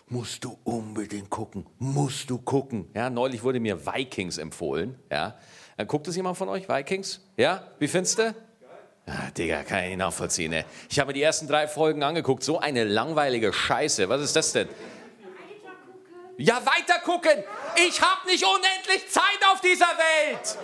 Musst 0.08 0.42
du 0.44 0.56
unbedingt 0.64 1.28
gucken. 1.28 1.66
Musst 1.78 2.30
du 2.30 2.38
gucken. 2.38 2.88
Ja, 2.94 3.10
neulich 3.10 3.42
wurde 3.42 3.60
mir 3.60 3.84
Vikings 3.84 4.38
empfohlen. 4.38 4.98
Ja. 5.12 5.36
Dann 5.76 5.86
guckt 5.86 6.08
es 6.08 6.16
jemand 6.16 6.38
von 6.38 6.48
euch, 6.48 6.66
Vikings? 6.66 7.20
Ja? 7.36 7.64
Wie 7.78 7.88
findest 7.88 8.20
du? 8.20 8.34
Ah, 9.08 9.30
Digga, 9.36 9.62
kann 9.62 9.84
ich 9.84 9.88
nicht 9.90 9.98
nachvollziehen. 9.98 10.52
Ey. 10.52 10.64
Ich 10.90 10.98
habe 10.98 11.08
mir 11.08 11.12
die 11.14 11.22
ersten 11.22 11.46
drei 11.46 11.68
Folgen 11.68 12.02
angeguckt. 12.02 12.42
So 12.42 12.58
eine 12.58 12.82
langweilige 12.82 13.52
Scheiße. 13.52 14.08
Was 14.08 14.20
ist 14.20 14.34
das 14.34 14.52
denn? 14.52 14.68
Ja, 16.38 16.60
weiter 16.66 16.98
gucken. 17.04 17.44
Ich 17.76 18.00
habe 18.00 18.26
nicht 18.26 18.44
unendlich 18.44 19.08
Zeit 19.08 19.38
auf 19.52 19.60
dieser 19.60 19.86
Welt. 19.86 20.58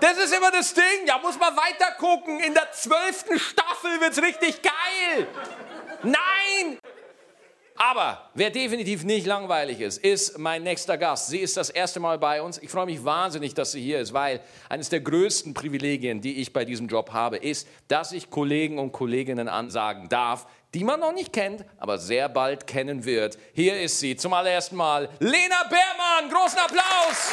Das 0.00 0.18
ist 0.18 0.34
immer 0.34 0.50
das 0.50 0.74
Ding. 0.74 1.06
Ja, 1.06 1.18
muss 1.18 1.38
man 1.38 1.56
weiter 1.56 1.92
gucken. 1.98 2.38
In 2.40 2.52
der 2.52 2.70
zwölften 2.72 3.38
Staffel 3.38 4.00
wird's 4.00 4.20
richtig 4.20 4.60
geil. 4.62 5.26
Nein! 6.02 6.78
Aber 7.76 8.30
wer 8.34 8.50
definitiv 8.50 9.02
nicht 9.02 9.26
langweilig 9.26 9.80
ist, 9.80 9.98
ist 9.98 10.38
mein 10.38 10.62
nächster 10.62 10.96
Gast. 10.96 11.28
Sie 11.28 11.38
ist 11.38 11.56
das 11.56 11.70
erste 11.70 11.98
Mal 11.98 12.18
bei 12.18 12.40
uns. 12.40 12.58
Ich 12.58 12.70
freue 12.70 12.86
mich 12.86 13.04
wahnsinnig, 13.04 13.52
dass 13.54 13.72
sie 13.72 13.82
hier 13.82 13.98
ist, 13.98 14.12
weil 14.12 14.40
eines 14.68 14.90
der 14.90 15.00
größten 15.00 15.54
Privilegien, 15.54 16.20
die 16.20 16.40
ich 16.40 16.52
bei 16.52 16.64
diesem 16.64 16.86
Job 16.86 17.12
habe, 17.12 17.36
ist, 17.36 17.66
dass 17.88 18.12
ich 18.12 18.30
Kollegen 18.30 18.78
und 18.78 18.92
Kolleginnen 18.92 19.48
ansagen 19.48 20.08
darf, 20.08 20.46
die 20.72 20.84
man 20.84 21.00
noch 21.00 21.12
nicht 21.12 21.32
kennt, 21.32 21.64
aber 21.78 21.98
sehr 21.98 22.28
bald 22.28 22.68
kennen 22.68 23.04
wird. 23.04 23.38
Hier 23.54 23.80
ist 23.80 23.98
sie 23.98 24.16
zum 24.16 24.32
allerersten 24.34 24.76
Mal, 24.76 25.08
Lena 25.18 25.62
Beermann. 25.68 26.30
Großen 26.30 26.58
Applaus! 26.58 27.32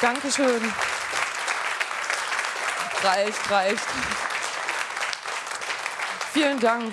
Dankeschön. 0.00 0.72
Reicht, 3.06 3.50
reicht. 3.52 3.86
Vielen 6.32 6.58
Dank. 6.58 6.92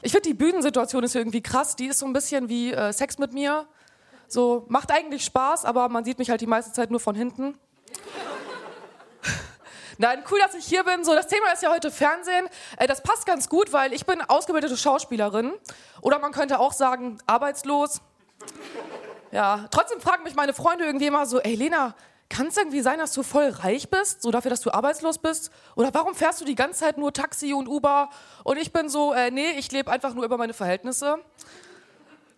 Ich 0.00 0.10
finde, 0.10 0.26
die 0.30 0.34
Bühnensituation 0.34 1.04
ist 1.04 1.14
irgendwie 1.14 1.42
krass. 1.42 1.76
Die 1.76 1.88
ist 1.88 1.98
so 1.98 2.06
ein 2.06 2.14
bisschen 2.14 2.48
wie 2.48 2.72
äh, 2.72 2.90
Sex 2.90 3.18
mit 3.18 3.34
mir. 3.34 3.66
So, 4.28 4.64
macht 4.68 4.90
eigentlich 4.90 5.26
Spaß, 5.26 5.66
aber 5.66 5.90
man 5.90 6.04
sieht 6.04 6.18
mich 6.18 6.30
halt 6.30 6.40
die 6.40 6.46
meiste 6.46 6.72
Zeit 6.72 6.90
nur 6.90 7.00
von 7.00 7.14
hinten. 7.14 7.58
Nein, 9.98 10.24
cool, 10.30 10.38
dass 10.38 10.54
ich 10.54 10.64
hier 10.64 10.84
bin. 10.84 11.04
So, 11.04 11.14
das 11.14 11.26
Thema 11.26 11.52
ist 11.52 11.62
ja 11.62 11.70
heute 11.70 11.90
Fernsehen. 11.90 12.48
Äh, 12.78 12.86
das 12.86 13.02
passt 13.02 13.26
ganz 13.26 13.50
gut, 13.50 13.74
weil 13.74 13.92
ich 13.92 14.06
bin 14.06 14.22
ausgebildete 14.22 14.78
Schauspielerin. 14.78 15.52
Oder 16.00 16.18
man 16.18 16.32
könnte 16.32 16.60
auch 16.60 16.72
sagen, 16.72 17.18
arbeitslos. 17.26 18.00
Ja, 19.32 19.66
trotzdem 19.70 20.00
fragen 20.00 20.22
mich 20.22 20.34
meine 20.34 20.54
Freunde 20.54 20.86
irgendwie 20.86 21.08
immer 21.08 21.26
so, 21.26 21.40
ey 21.40 21.54
Lena, 21.56 21.94
kann 22.32 22.46
es 22.46 22.56
irgendwie 22.56 22.80
sein, 22.80 22.98
dass 22.98 23.12
du 23.12 23.22
voll 23.22 23.48
reich 23.48 23.90
bist, 23.90 24.22
so 24.22 24.30
dafür, 24.30 24.50
dass 24.50 24.62
du 24.62 24.70
arbeitslos 24.70 25.18
bist? 25.18 25.50
Oder 25.76 25.92
warum 25.92 26.14
fährst 26.14 26.40
du 26.40 26.44
die 26.46 26.54
ganze 26.54 26.80
Zeit 26.80 26.96
nur 26.96 27.12
Taxi 27.12 27.52
und 27.52 27.68
Uber? 27.68 28.08
Und 28.42 28.56
ich 28.56 28.72
bin 28.72 28.88
so, 28.88 29.12
äh, 29.12 29.30
nee, 29.30 29.50
ich 29.58 29.70
lebe 29.70 29.90
einfach 29.90 30.14
nur 30.14 30.24
über 30.24 30.38
meine 30.38 30.54
Verhältnisse. 30.54 31.18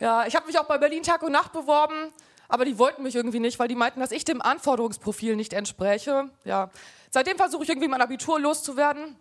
Ja, 0.00 0.26
ich 0.26 0.34
habe 0.34 0.46
mich 0.46 0.58
auch 0.58 0.64
bei 0.64 0.78
Berlin 0.78 1.04
Tag 1.04 1.22
und 1.22 1.30
Nacht 1.30 1.52
beworben, 1.52 2.12
aber 2.48 2.64
die 2.64 2.76
wollten 2.78 3.04
mich 3.04 3.14
irgendwie 3.14 3.38
nicht, 3.38 3.60
weil 3.60 3.68
die 3.68 3.76
meinten, 3.76 4.00
dass 4.00 4.10
ich 4.10 4.24
dem 4.24 4.42
Anforderungsprofil 4.42 5.36
nicht 5.36 5.52
entspräche. 5.52 6.28
Ja, 6.44 6.70
seitdem 7.10 7.36
versuche 7.36 7.62
ich 7.62 7.68
irgendwie 7.68 7.88
mein 7.88 8.02
Abitur 8.02 8.40
loszuwerden. 8.40 9.16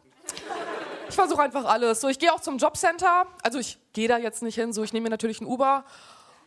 Ich 1.07 1.15
versuche 1.15 1.43
einfach 1.43 1.65
alles. 1.65 2.01
So, 2.01 2.07
ich 2.07 2.17
gehe 2.17 2.33
auch 2.33 2.39
zum 2.41 2.57
Jobcenter. 2.57 3.27
Also 3.43 3.59
ich 3.59 3.77
gehe 3.93 4.07
da 4.07 4.17
jetzt 4.17 4.41
nicht 4.41 4.55
hin, 4.55 4.73
so 4.73 4.83
ich 4.83 4.91
nehme 4.91 5.03
mir 5.03 5.09
natürlich 5.11 5.39
ein 5.39 5.45
Uber 5.45 5.85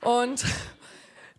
und 0.00 0.44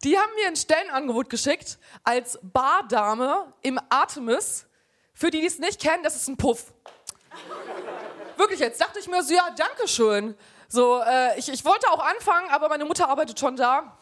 die 0.03 0.17
haben 0.17 0.31
mir 0.35 0.47
ein 0.47 0.55
Stellenangebot 0.55 1.29
geschickt 1.29 1.79
als 2.03 2.39
Bardame 2.41 3.51
im 3.61 3.79
Artemis. 3.89 4.65
Für 5.13 5.31
die, 5.31 5.41
die 5.41 5.47
es 5.47 5.57
nicht 5.57 5.81
kennen, 5.81 6.03
das 6.03 6.15
ist 6.15 6.27
ein 6.27 6.37
Puff. 6.37 6.71
Wirklich, 8.37 8.59
jetzt 8.59 8.79
dachte 8.79 8.99
ich 8.99 9.07
mir 9.07 9.23
so, 9.23 9.33
ja, 9.33 9.49
danke 9.55 9.87
schön. 9.87 10.37
So, 10.67 11.01
äh, 11.01 11.39
ich, 11.39 11.49
ich 11.49 11.65
wollte 11.65 11.89
auch 11.89 12.05
anfangen, 12.05 12.49
aber 12.49 12.69
meine 12.69 12.85
Mutter 12.85 13.09
arbeitet 13.09 13.39
schon 13.39 13.55
da. 13.55 13.97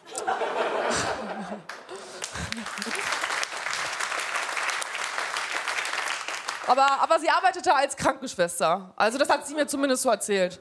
aber, 6.67 7.01
aber 7.01 7.19
sie 7.19 7.29
arbeitete 7.29 7.73
als 7.73 7.95
Krankenschwester. 7.95 8.91
Also 8.95 9.17
das 9.17 9.29
hat 9.29 9.47
sie 9.47 9.53
mir 9.53 9.67
zumindest 9.67 10.03
so 10.03 10.09
erzählt. 10.09 10.59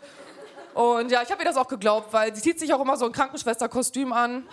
Und 0.75 1.11
ja, 1.11 1.23
ich 1.23 1.31
habe 1.31 1.43
ihr 1.43 1.47
das 1.47 1.57
auch 1.57 1.69
geglaubt, 1.69 2.13
weil 2.13 2.35
sie 2.35 2.43
zieht 2.43 2.59
sich 2.59 2.73
auch 2.75 2.81
immer 2.81 2.97
so 2.97 3.07
ein 3.07 3.13
Krankenschwesterkostüm 3.13 4.13
an. 4.13 4.47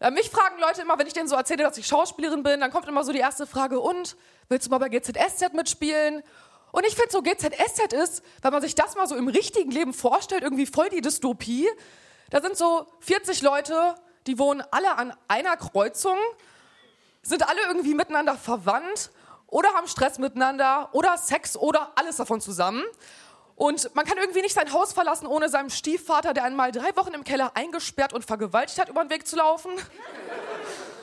Ja, 0.00 0.10
mich 0.10 0.30
fragen 0.30 0.60
Leute 0.60 0.82
immer, 0.82 0.96
wenn 0.96 1.08
ich 1.08 1.12
denen 1.12 1.28
so 1.28 1.34
erzähle, 1.34 1.64
dass 1.64 1.76
ich 1.76 1.86
Schauspielerin 1.86 2.44
bin, 2.44 2.60
dann 2.60 2.70
kommt 2.70 2.86
immer 2.86 3.02
so 3.02 3.12
die 3.12 3.18
erste 3.18 3.48
Frage, 3.48 3.80
und, 3.80 4.16
willst 4.48 4.66
du 4.66 4.70
mal 4.70 4.78
bei 4.78 4.88
GZSZ 4.88 5.54
mitspielen? 5.54 6.22
Und 6.70 6.86
ich 6.86 6.94
finde 6.94 7.10
so, 7.10 7.20
GZSZ 7.20 7.92
ist, 7.94 8.22
wenn 8.42 8.52
man 8.52 8.62
sich 8.62 8.76
das 8.76 8.94
mal 8.94 9.08
so 9.08 9.16
im 9.16 9.26
richtigen 9.26 9.72
Leben 9.72 9.92
vorstellt, 9.92 10.42
irgendwie 10.42 10.66
voll 10.66 10.88
die 10.88 11.00
Dystopie. 11.00 11.68
Da 12.30 12.40
sind 12.40 12.56
so 12.56 12.86
40 13.00 13.42
Leute, 13.42 13.96
die 14.28 14.38
wohnen 14.38 14.62
alle 14.70 14.96
an 14.96 15.12
einer 15.26 15.56
Kreuzung, 15.56 16.16
sind 17.22 17.48
alle 17.48 17.62
irgendwie 17.66 17.94
miteinander 17.94 18.36
verwandt 18.36 19.10
oder 19.48 19.70
haben 19.74 19.88
Stress 19.88 20.18
miteinander 20.18 20.90
oder 20.92 21.18
Sex 21.18 21.56
oder 21.56 21.90
alles 21.96 22.18
davon 22.18 22.40
zusammen. 22.40 22.84
Und 23.58 23.92
man 23.96 24.06
kann 24.06 24.16
irgendwie 24.18 24.40
nicht 24.40 24.54
sein 24.54 24.72
Haus 24.72 24.92
verlassen, 24.92 25.26
ohne 25.26 25.48
seinem 25.48 25.68
Stiefvater, 25.68 26.32
der 26.32 26.44
einmal 26.44 26.70
drei 26.70 26.94
Wochen 26.94 27.12
im 27.12 27.24
Keller 27.24 27.56
eingesperrt 27.56 28.12
und 28.12 28.24
vergewaltigt 28.24 28.78
hat, 28.78 28.88
über 28.88 29.04
den 29.04 29.10
Weg 29.10 29.26
zu 29.26 29.36
laufen. 29.36 29.72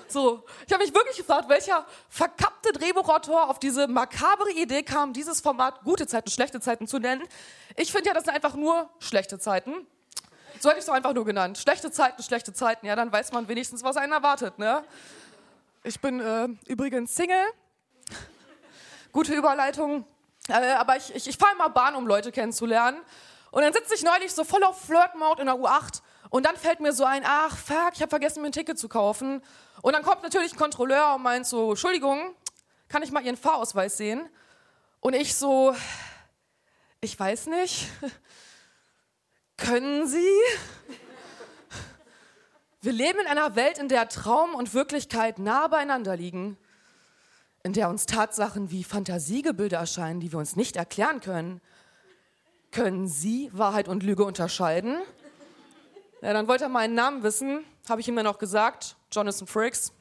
So, 0.07 0.45
ich 0.67 0.71
habe 0.71 0.83
mich 0.83 0.93
wirklich 0.93 1.17
gefragt, 1.17 1.49
welcher 1.49 1.83
verkappte 2.09 2.71
Drehbuchautor 2.73 3.49
auf 3.49 3.57
diese 3.57 3.87
makabere 3.87 4.51
Idee 4.51 4.83
kam, 4.83 5.13
dieses 5.13 5.41
Format 5.41 5.83
gute 5.83 6.05
Zeiten, 6.05 6.29
schlechte 6.29 6.61
Zeiten 6.61 6.87
zu 6.87 6.99
nennen. 6.99 7.23
Ich 7.75 7.91
finde 7.91 8.09
ja, 8.09 8.13
das 8.13 8.25
sind 8.25 8.35
einfach 8.35 8.53
nur 8.53 8.87
schlechte 8.99 9.39
Zeiten. 9.39 9.87
So 10.59 10.69
hätte 10.69 10.77
ich 10.77 10.83
es 10.83 10.85
doch 10.85 10.93
einfach 10.93 11.13
nur 11.13 11.25
genannt. 11.25 11.57
Schlechte 11.57 11.91
Zeiten, 11.91 12.21
schlechte 12.21 12.53
Zeiten. 12.53 12.85
Ja, 12.85 12.95
dann 12.95 13.11
weiß 13.11 13.31
man 13.31 13.47
wenigstens, 13.47 13.83
was 13.83 13.97
einen 13.97 14.13
erwartet. 14.13 14.59
Ne? 14.59 14.83
Ich 15.83 15.99
bin 15.99 16.19
äh, 16.19 16.49
übrigens 16.67 17.15
Single. 17.15 17.43
Gute 19.11 19.33
Überleitung. 19.33 20.05
Äh, 20.47 20.71
aber 20.73 20.97
ich, 20.97 21.13
ich, 21.15 21.27
ich 21.27 21.37
fahre 21.37 21.53
immer 21.53 21.69
Bahn, 21.69 21.95
um 21.95 22.07
Leute 22.07 22.31
kennenzulernen. 22.31 22.99
Und 23.51 23.61
dann 23.61 23.73
sitze 23.73 23.95
ich 23.95 24.03
neulich 24.03 24.33
so 24.33 24.43
voll 24.43 24.63
auf 24.63 24.81
Flirt-Mode 24.81 25.41
in 25.41 25.47
der 25.47 25.55
U8 25.55 26.01
und 26.29 26.45
dann 26.45 26.57
fällt 26.57 26.81
mir 26.81 26.91
so 26.91 27.05
ein, 27.05 27.23
ach 27.25 27.55
fuck, 27.55 27.91
ich 27.93 28.01
habe 28.01 28.09
vergessen, 28.09 28.41
mir 28.41 28.49
ein 28.49 28.51
Ticket 28.51 28.77
zu 28.77 28.89
kaufen. 28.89 29.41
Und 29.81 29.93
dann 29.93 30.03
kommt 30.03 30.23
natürlich 30.23 30.53
ein 30.53 30.57
Kontrolleur 30.57 31.15
und 31.15 31.23
meint 31.23 31.45
so, 31.45 31.69
Entschuldigung, 31.69 32.35
kann 32.89 33.01
ich 33.03 33.11
mal 33.11 33.23
Ihren 33.23 33.37
Fahrausweis 33.37 33.95
sehen? 33.97 34.27
Und 34.99 35.13
ich 35.13 35.35
so, 35.35 35.75
ich 36.99 37.17
weiß 37.17 37.47
nicht. 37.47 37.87
Können 39.57 40.07
Sie? 40.07 40.37
Wir 42.81 42.91
leben 42.91 43.19
in 43.19 43.27
einer 43.27 43.55
Welt, 43.55 43.77
in 43.77 43.87
der 43.87 44.09
Traum 44.09 44.53
und 44.53 44.73
Wirklichkeit 44.73 45.39
nah 45.39 45.67
beieinander 45.67 46.17
liegen 46.17 46.57
in 47.65 47.73
der 47.73 47.89
uns 47.89 48.05
Tatsachen 48.05 48.69
wie 48.69 48.83
Fantasiegebilde 48.83 49.75
erscheinen, 49.75 50.19
die 50.19 50.31
wir 50.31 50.37
uns 50.37 50.55
nicht 50.55 50.75
erklären 50.75 51.19
können, 51.19 51.61
können 52.69 53.07
Sie 53.07 53.49
Wahrheit 53.53 53.87
und 53.87 54.03
Lüge 54.03 54.23
unterscheiden? 54.23 54.99
Ja, 56.21 56.33
dann 56.33 56.47
wollte 56.47 56.65
er 56.65 56.69
meinen 56.69 56.93
Namen 56.93 57.23
wissen, 57.23 57.65
habe 57.89 58.01
ich 58.01 58.07
ihm 58.07 58.15
dann 58.15 58.27
auch 58.27 58.37
gesagt, 58.37 58.97
Jonathan 59.11 59.47
Frakes. 59.47 59.93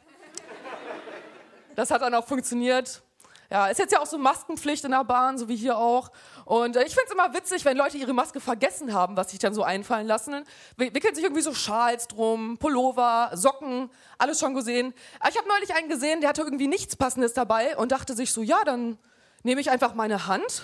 Das 1.74 1.90
hat 1.90 2.02
dann 2.02 2.12
auch 2.12 2.26
funktioniert. 2.26 3.02
Ja, 3.50 3.66
ist 3.68 3.78
jetzt 3.78 3.92
ja 3.92 4.00
auch 4.00 4.06
so 4.06 4.18
Maskenpflicht 4.18 4.84
in 4.84 4.92
der 4.92 5.04
Bahn, 5.04 5.38
so 5.38 5.48
wie 5.48 5.56
hier 5.56 5.76
auch. 5.76 6.10
Und 6.44 6.76
äh, 6.76 6.84
ich 6.84 6.94
finde 6.94 7.06
es 7.06 7.12
immer 7.12 7.34
witzig, 7.34 7.64
wenn 7.64 7.76
Leute 7.76 7.96
ihre 7.98 8.12
Maske 8.12 8.40
vergessen 8.40 8.92
haben, 8.94 9.16
was 9.16 9.30
sich 9.30 9.38
dann 9.38 9.54
so 9.54 9.62
einfallen 9.62 10.06
lassen. 10.06 10.44
Wickeln 10.76 11.14
sich 11.14 11.24
irgendwie 11.24 11.42
so 11.42 11.54
Schals 11.54 12.08
drum, 12.08 12.58
Pullover, 12.58 13.30
Socken, 13.34 13.90
alles 14.18 14.40
schon 14.40 14.54
gesehen. 14.54 14.94
Aber 15.20 15.30
ich 15.30 15.36
habe 15.36 15.48
neulich 15.48 15.74
einen 15.74 15.88
gesehen, 15.88 16.20
der 16.20 16.30
hatte 16.30 16.42
irgendwie 16.42 16.68
nichts 16.68 16.96
Passendes 16.96 17.34
dabei 17.34 17.76
und 17.76 17.92
dachte 17.92 18.14
sich 18.14 18.32
so, 18.32 18.42
ja, 18.42 18.64
dann 18.64 18.98
nehme 19.42 19.60
ich 19.60 19.70
einfach 19.70 19.94
meine 19.94 20.26
Hand. 20.26 20.62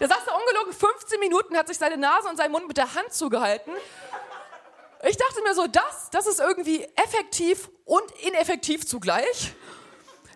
Der 0.00 0.08
saß 0.08 0.18
da 0.26 0.32
ungelogen 0.32 0.72
15 0.72 1.20
Minuten, 1.20 1.56
hat 1.56 1.68
sich 1.68 1.78
seine 1.78 1.96
Nase 1.96 2.28
und 2.28 2.36
seinen 2.36 2.52
Mund 2.52 2.66
mit 2.66 2.76
der 2.76 2.94
Hand 2.94 3.12
zugehalten. 3.12 3.72
Ich 5.06 5.16
dachte 5.16 5.42
mir 5.42 5.54
so, 5.54 5.66
das, 5.66 6.08
das 6.10 6.26
ist 6.26 6.40
irgendwie 6.40 6.82
effektiv 6.96 7.70
und 7.84 8.10
ineffektiv 8.22 8.86
zugleich. 8.86 9.54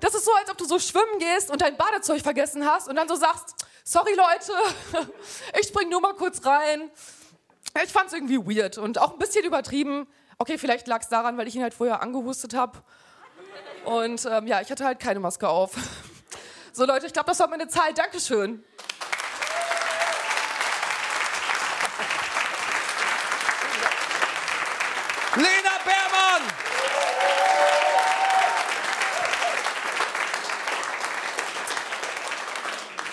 Das 0.00 0.14
ist 0.14 0.24
so, 0.24 0.32
als 0.34 0.50
ob 0.50 0.56
du 0.56 0.64
so 0.64 0.78
schwimmen 0.78 1.18
gehst 1.18 1.50
und 1.50 1.60
dein 1.60 1.76
Badezeug 1.76 2.22
vergessen 2.22 2.64
hast 2.64 2.88
und 2.88 2.96
dann 2.96 3.08
so 3.08 3.16
sagst, 3.16 3.54
sorry 3.84 4.14
Leute, 4.14 5.08
ich 5.60 5.66
spring 5.66 5.88
nur 5.88 6.00
mal 6.00 6.14
kurz 6.14 6.44
rein. 6.44 6.90
Ich 7.82 7.92
fand 7.92 8.08
es 8.08 8.12
irgendwie 8.12 8.38
weird 8.38 8.78
und 8.78 8.98
auch 8.98 9.12
ein 9.12 9.18
bisschen 9.18 9.44
übertrieben. 9.44 10.06
Okay, 10.38 10.58
vielleicht 10.58 10.86
lag 10.86 11.02
es 11.02 11.08
daran, 11.08 11.36
weil 11.36 11.48
ich 11.48 11.56
ihn 11.56 11.62
halt 11.62 11.74
vorher 11.74 12.00
angehustet 12.00 12.54
habe. 12.54 12.78
Und 13.84 14.24
ähm, 14.26 14.46
ja, 14.46 14.60
ich 14.60 14.70
hatte 14.70 14.84
halt 14.84 15.00
keine 15.00 15.20
Maske 15.20 15.48
auf. 15.48 15.72
So 16.70 16.84
Leute, 16.84 17.06
ich 17.06 17.12
glaube, 17.12 17.26
das 17.26 17.40
war 17.40 17.48
meine 17.48 17.66
Zahl. 17.66 17.92
Dankeschön. 17.92 18.62
Lena 25.34 25.74
Beermann! 25.84 26.42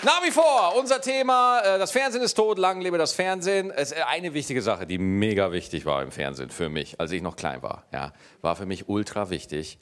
Nach 0.06 0.22
wie 0.22 0.30
vor, 0.30 0.76
unser 0.78 1.00
Thema, 1.00 1.62
äh, 1.62 1.80
das 1.80 1.90
Fernsehen 1.90 2.22
ist 2.22 2.34
tot, 2.34 2.58
lang 2.58 2.80
lebe 2.80 2.96
das 2.96 3.12
Fernsehen. 3.12 3.72
Es 3.72 3.90
ist 3.90 4.00
eine 4.04 4.34
wichtige 4.34 4.62
Sache, 4.62 4.86
die 4.86 4.98
mega 4.98 5.50
wichtig 5.50 5.84
war 5.84 6.00
im 6.00 6.12
Fernsehen 6.12 6.50
für 6.50 6.68
mich, 6.68 7.00
als 7.00 7.10
ich 7.10 7.22
noch 7.22 7.34
klein 7.34 7.60
war. 7.60 7.86
Ja, 7.92 8.12
war 8.40 8.54
für 8.54 8.66
mich 8.66 8.88
ultra 8.88 9.30
wichtig, 9.30 9.80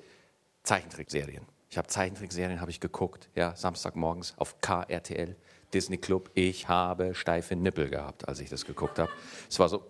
Zeichentrickserien. 0.62 1.45
Ich 1.69 1.76
habe 1.76 1.88
Zeichentrickserien 1.88 2.62
habe 2.62 2.71
ich 2.71 2.81
geguckt, 2.81 3.28
ja, 3.35 3.54
Samstagmorgens 3.54 4.33
auf 4.38 4.62
KRTL, 4.62 5.37
Disney 5.75 5.99
Club. 5.99 6.31
Ich 6.33 6.69
habe 6.69 7.14
steife 7.14 7.54
Nippel 7.54 7.90
gehabt, 7.90 8.26
als 8.26 8.40
ich 8.40 8.49
das 8.49 8.64
geguckt 8.64 8.99
habe. 8.99 9.12
Es 9.50 9.59
war 9.59 9.69
so, 9.69 9.85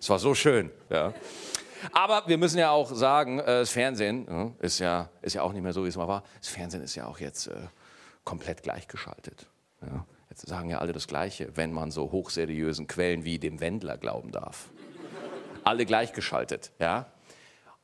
es 0.00 0.10
war 0.10 0.18
so 0.18 0.34
schön, 0.34 0.68
ja. 0.90 1.14
Aber 1.92 2.24
wir 2.26 2.38
müssen 2.38 2.58
ja 2.58 2.72
auch 2.72 2.92
sagen, 2.92 3.38
äh, 3.38 3.60
das 3.60 3.70
Fernsehen 3.70 4.56
äh, 4.60 4.66
ist, 4.66 4.80
ja, 4.80 5.10
ist 5.20 5.34
ja 5.34 5.42
auch 5.42 5.52
nicht 5.52 5.62
mehr 5.62 5.72
so, 5.72 5.84
wie 5.84 5.88
es 5.90 5.96
mal 5.96 6.08
war. 6.08 6.24
Das 6.40 6.48
Fernsehen 6.48 6.82
ist 6.82 6.96
ja 6.96 7.06
auch 7.06 7.20
jetzt 7.20 7.46
äh, 7.46 7.52
komplett 8.24 8.62
gleichgeschaltet. 8.62 9.48
Ja. 9.82 10.06
Jetzt 10.30 10.46
sagen 10.46 10.70
ja 10.70 10.78
alle 10.78 10.92
das 10.92 11.08
Gleiche, 11.08 11.56
wenn 11.56 11.72
man 11.72 11.90
so 11.90 12.10
hochseriösen 12.10 12.86
Quellen 12.86 13.24
wie 13.24 13.38
dem 13.38 13.60
Wendler 13.60 13.98
glauben 13.98 14.32
darf. 14.32 14.70
alle 15.64 15.84
gleichgeschaltet, 15.84 16.72
ja. 16.78 17.12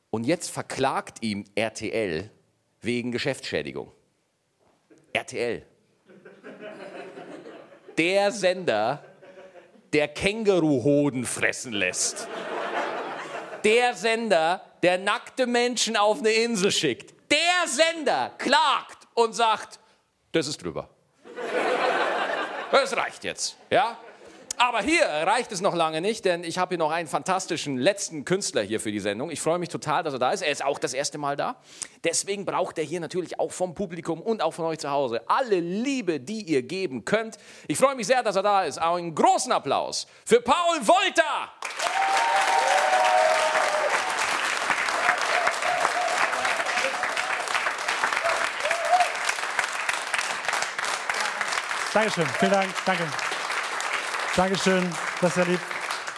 Und 0.09 0.25
jetzt 0.25 0.49
verklagt 0.49 1.21
ihm 1.21 1.45
RTL 1.55 2.31
wegen 2.81 3.11
Geschäftsschädigung. 3.11 3.91
RTL. 5.13 5.65
Der 7.97 8.31
Sender, 8.31 9.03
der 9.93 10.07
Känguruhoden 10.07 11.25
fressen 11.25 11.73
lässt. 11.73 12.27
Der 13.63 13.93
Sender, 13.93 14.61
der 14.81 14.97
nackte 14.97 15.45
Menschen 15.45 15.97
auf 15.97 16.19
eine 16.19 16.31
Insel 16.31 16.71
schickt. 16.71 17.13
Der 17.29 17.67
Sender 17.67 18.33
klagt 18.37 19.07
und 19.13 19.33
sagt, 19.33 19.79
das 20.31 20.47
ist 20.47 20.63
drüber. 20.63 20.89
Das 22.71 22.95
reicht 22.95 23.23
jetzt, 23.23 23.57
ja? 23.69 23.97
Aber 24.61 24.81
hier 24.81 25.05
reicht 25.05 25.53
es 25.53 25.61
noch 25.61 25.73
lange 25.73 26.01
nicht, 26.01 26.25
denn 26.25 26.43
ich 26.43 26.57
habe 26.57 26.71
hier 26.71 26.77
noch 26.77 26.91
einen 26.91 27.07
fantastischen 27.07 27.77
letzten 27.77 28.25
Künstler 28.25 28.61
hier 28.61 28.81
für 28.81 28.91
die 28.91 28.99
Sendung. 28.99 29.31
Ich 29.31 29.39
freue 29.39 29.57
mich 29.57 29.69
total, 29.69 30.03
dass 30.03 30.11
er 30.11 30.19
da 30.19 30.31
ist. 30.31 30.41
Er 30.41 30.51
ist 30.51 30.65
auch 30.65 30.77
das 30.77 30.93
erste 30.93 31.17
Mal 31.17 31.37
da. 31.37 31.55
Deswegen 32.03 32.43
braucht 32.43 32.77
er 32.77 32.83
hier 32.83 32.99
natürlich 32.99 33.39
auch 33.39 33.53
vom 33.53 33.73
Publikum 33.73 34.21
und 34.21 34.41
auch 34.41 34.53
von 34.53 34.65
euch 34.65 34.79
zu 34.79 34.91
Hause 34.91 35.21
alle 35.27 35.61
Liebe, 35.61 36.19
die 36.19 36.41
ihr 36.41 36.61
geben 36.61 37.05
könnt. 37.05 37.37
Ich 37.69 37.77
freue 37.77 37.95
mich 37.95 38.07
sehr, 38.07 38.21
dass 38.21 38.35
er 38.35 38.43
da 38.43 38.63
ist. 38.65 38.81
Auch 38.81 38.97
einen 38.97 39.15
großen 39.15 39.53
Applaus 39.53 40.07
für 40.25 40.41
Paul 40.41 40.85
Wolter. 40.85 41.53
Dankeschön, 51.91 52.27
vielen 52.27 52.51
Dank, 52.51 52.69
danke. 52.85 53.03
Dankeschön, 54.35 54.83
das 55.21 55.31
ist 55.31 55.37
ja 55.37 55.43
lieb. 55.51 55.59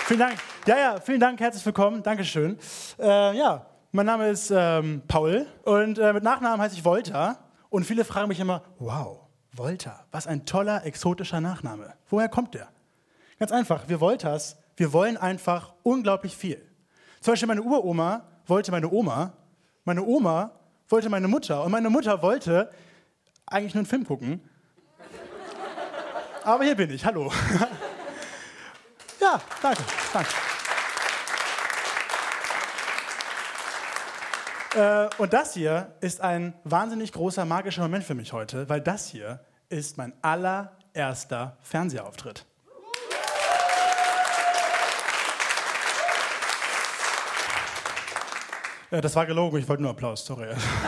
Vielen 0.05 0.19
Dank. 0.19 0.37
Ja, 0.67 0.77
ja, 0.77 0.99
vielen 0.99 1.21
Dank, 1.21 1.39
herzlich 1.39 1.65
willkommen, 1.65 2.03
Dankeschön. 2.03 2.59
Äh, 2.99 3.37
ja, 3.37 3.65
mein 3.93 4.05
Name 4.05 4.27
ist 4.27 4.51
ähm, 4.53 5.01
Paul 5.07 5.45
und 5.63 5.97
äh, 5.97 6.11
mit 6.11 6.23
Nachnamen 6.23 6.59
heiße 6.59 6.75
ich 6.75 6.83
Volta. 6.83 7.37
Und 7.69 7.85
viele 7.85 8.03
fragen 8.03 8.27
mich 8.27 8.41
immer, 8.41 8.63
wow, 8.79 9.21
Volta, 9.53 10.03
was 10.11 10.27
ein 10.27 10.45
toller, 10.45 10.85
exotischer 10.85 11.39
Nachname. 11.39 11.93
Woher 12.09 12.27
kommt 12.27 12.53
der? 12.53 12.67
Ganz 13.39 13.53
einfach, 13.53 13.87
wir 13.87 14.01
Voltas, 14.01 14.57
wir 14.75 14.91
wollen 14.91 15.15
einfach 15.15 15.73
unglaublich 15.83 16.35
viel. 16.35 16.61
Zum 17.21 17.31
Beispiel 17.31 17.47
meine 17.47 17.61
Uroma 17.61 18.25
wollte 18.45 18.71
meine 18.71 18.89
Oma, 18.91 19.31
meine 19.85 20.03
Oma 20.03 20.51
wollte 20.89 21.07
meine 21.09 21.29
Mutter 21.29 21.63
und 21.63 21.71
meine 21.71 21.89
Mutter 21.89 22.21
wollte 22.21 22.69
eigentlich 23.45 23.73
nur 23.73 23.79
einen 23.79 23.87
Film 23.87 24.05
gucken 24.05 24.41
aber 26.43 26.63
hier 26.63 26.75
bin 26.75 26.89
ich, 26.89 27.05
hallo. 27.05 27.31
ja, 29.19 29.41
danke, 29.62 29.83
danke. 30.13 30.29
Äh, 34.75 35.10
und 35.17 35.33
das 35.33 35.53
hier 35.53 35.95
ist 36.00 36.21
ein 36.21 36.53
wahnsinnig 36.63 37.12
großer 37.12 37.45
magischer 37.45 37.81
Moment 37.81 38.03
für 38.03 38.15
mich 38.15 38.33
heute, 38.33 38.69
weil 38.69 38.81
das 38.81 39.07
hier 39.07 39.39
ist 39.69 39.98
mein 39.98 40.13
allererster 40.21 41.57
Fernsehauftritt. 41.62 42.45
Ja, 48.91 49.00
das 49.00 49.15
war 49.15 49.25
gelogen, 49.25 49.57
ich 49.57 49.67
wollte 49.69 49.81
nur 49.81 49.91
Applaus, 49.91 50.25
sorry. 50.25 50.48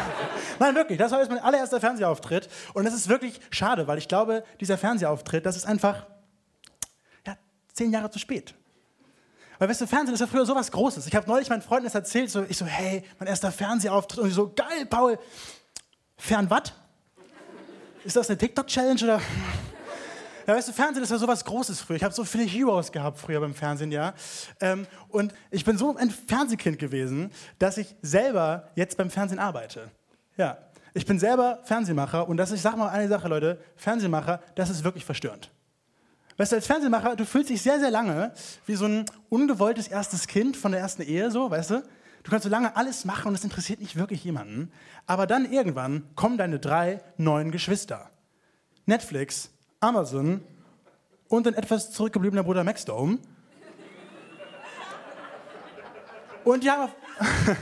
Nein, 0.60 0.76
wirklich, 0.76 0.98
das 0.98 1.12
war 1.12 1.20
jetzt 1.20 1.30
mein 1.30 1.40
allererster 1.40 1.80
Fernsehauftritt. 1.80 2.50
Und 2.74 2.86
es 2.86 2.94
ist 2.94 3.08
wirklich 3.08 3.40
schade, 3.50 3.88
weil 3.88 3.98
ich 3.98 4.10
glaube, 4.10 4.44
dieser 4.60 4.78
Fernsehauftritt, 4.78 5.46
das 5.46 5.56
ist 5.56 5.66
einfach 5.66 6.06
ja, 7.26 7.38
zehn 7.72 7.92
Jahre 7.92 8.12
zu 8.12 8.20
spät. 8.20 8.54
Weil, 9.58 9.70
weißt 9.70 9.82
du, 9.82 9.88
Fernsehen 9.88 10.14
ist 10.14 10.20
ja 10.20 10.28
früher 10.28 10.46
sowas 10.46 10.70
Großes. 10.70 11.08
Ich 11.08 11.16
habe 11.16 11.28
neulich 11.28 11.50
meinen 11.50 11.62
Freunden 11.62 11.86
das 11.86 11.96
erzählt, 11.96 12.30
so, 12.30 12.44
ich 12.44 12.58
so, 12.58 12.66
hey, 12.66 13.06
mein 13.20 13.30
erster 13.30 13.54
Fernsehauftritt. 13.54 14.20
Und 14.20 14.30
die 14.30 14.34
so, 14.34 14.52
geil, 14.54 14.86
Paul. 14.90 15.18
Fern 16.18 16.50
was? 16.50 16.74
Ist 18.04 18.18
das 18.18 18.30
eine 18.30 18.38
TikTok-Challenge 18.38 19.02
oder? 19.04 19.22
Ja, 20.46 20.56
weißt 20.56 20.68
du, 20.68 20.74
Fernsehen 20.74 21.04
ist 21.04 21.10
ja 21.10 21.18
sowas 21.18 21.46
Großes 21.46 21.80
früher. 21.80 21.96
Ich 21.96 22.04
habe 22.04 22.14
so 22.14 22.26
viele 22.26 22.44
Heroes 22.44 22.92
gehabt 22.92 23.18
früher 23.18 23.40
beim 23.40 23.54
Fernsehen, 23.54 23.92
ja. 23.92 24.14
Ähm, 24.60 24.86
und 25.08 25.34
ich 25.52 25.64
bin 25.64 25.78
so 25.78 25.96
ein 25.96 26.10
Fernsehkind 26.10 26.80
gewesen, 26.80 27.32
dass 27.60 27.78
ich 27.78 27.96
selber 28.02 28.68
jetzt 28.76 28.98
beim 28.98 29.10
Fernsehen 29.10 29.40
arbeite. 29.40 29.90
Ja, 30.36 30.58
ich 30.94 31.06
bin 31.06 31.18
selber 31.18 31.60
Fernsehmacher 31.64 32.28
und 32.28 32.38
das, 32.38 32.52
ich 32.52 32.62
sag 32.62 32.76
mal 32.76 32.90
eine 32.90 33.08
Sache, 33.08 33.28
Leute, 33.28 33.60
Fernsehmacher, 33.78 34.42
das 34.56 34.70
ist 34.70 34.84
wirklich 34.84 35.06
verstörend. 35.06 35.50
Weißt 36.38 36.52
du, 36.52 36.56
als 36.58 36.68
Fernsehmacher, 36.68 37.16
du 37.16 37.26
fühlst 37.26 37.50
dich 37.50 37.62
sehr, 37.62 37.80
sehr 37.80 37.92
lange 37.92 38.34
wie 38.66 38.76
so 38.76 38.86
ein 38.86 39.06
ungewolltes 39.30 39.88
erstes 39.88 40.28
Kind 40.28 40.58
von 40.58 40.72
der 40.72 40.82
ersten 40.82 41.04
Ehe, 41.04 41.32
so, 41.32 41.50
weißt 41.50 41.70
du? 41.72 41.84
Du 42.24 42.32
kannst 42.32 42.44
so 42.44 42.50
lange 42.50 42.76
alles 42.76 43.06
machen 43.06 43.30
und 43.30 43.36
es 43.36 43.44
interessiert 43.44 43.82
nicht 43.82 43.96
wirklich 43.96 44.24
jemanden. 44.24 44.72
Aber 45.06 45.28
dann 45.28 45.52
irgendwann 45.52 46.04
kommen 46.16 46.38
deine 46.38 46.60
drei 46.60 47.02
neuen 47.18 47.52
Geschwister. 47.52 48.10
Netflix, 48.86 49.52
Amazon 49.84 50.42
und 51.28 51.46
ein 51.46 51.56
etwas 51.56 51.92
zurückgebliebener 51.92 52.44
Bruder 52.44 52.64
Maxdome. 52.64 53.20
Und 56.46 56.64
die 56.64 56.72
haben 56.72 56.84
auf 56.84 56.92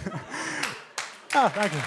ah, 1.34 1.52
danke. 1.54 1.78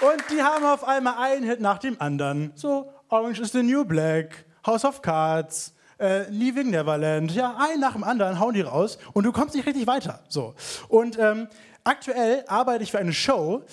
Und 0.00 0.24
die 0.30 0.42
haben 0.42 0.64
auf 0.64 0.84
einmal 0.84 1.14
einen 1.18 1.44
Hit 1.44 1.60
nach 1.60 1.78
dem 1.78 2.00
anderen. 2.00 2.52
So, 2.54 2.92
Orange 3.08 3.40
is 3.40 3.52
the 3.52 3.62
New 3.62 3.84
Black, 3.84 4.44
House 4.66 4.84
of 4.84 5.02
Cards, 5.02 5.74
äh, 5.98 6.28
Leaving 6.30 6.70
Neverland. 6.70 7.32
Ja, 7.32 7.56
einen 7.58 7.80
nach 7.80 7.92
dem 7.92 8.04
anderen 8.04 8.38
hauen 8.38 8.54
die 8.54 8.60
raus 8.60 8.98
und 9.12 9.24
du 9.24 9.32
kommst 9.32 9.54
nicht 9.54 9.66
richtig 9.66 9.86
weiter. 9.86 10.20
So. 10.28 10.54
Und 10.88 11.18
ähm, 11.18 11.48
aktuell 11.90 12.44
arbeite 12.46 12.84
ich 12.84 12.92
für 12.92 13.00
eine 13.00 13.12
Show, 13.12 13.64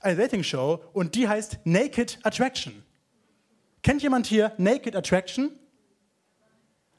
eine 0.00 0.16
Dating-Show, 0.16 0.80
und 0.94 1.14
die 1.14 1.28
heißt 1.28 1.58
Naked 1.64 2.18
Attraction. 2.22 2.82
Kennt 3.82 4.02
jemand 4.02 4.26
hier 4.26 4.52
Naked 4.56 4.96
Attraction? 4.96 5.50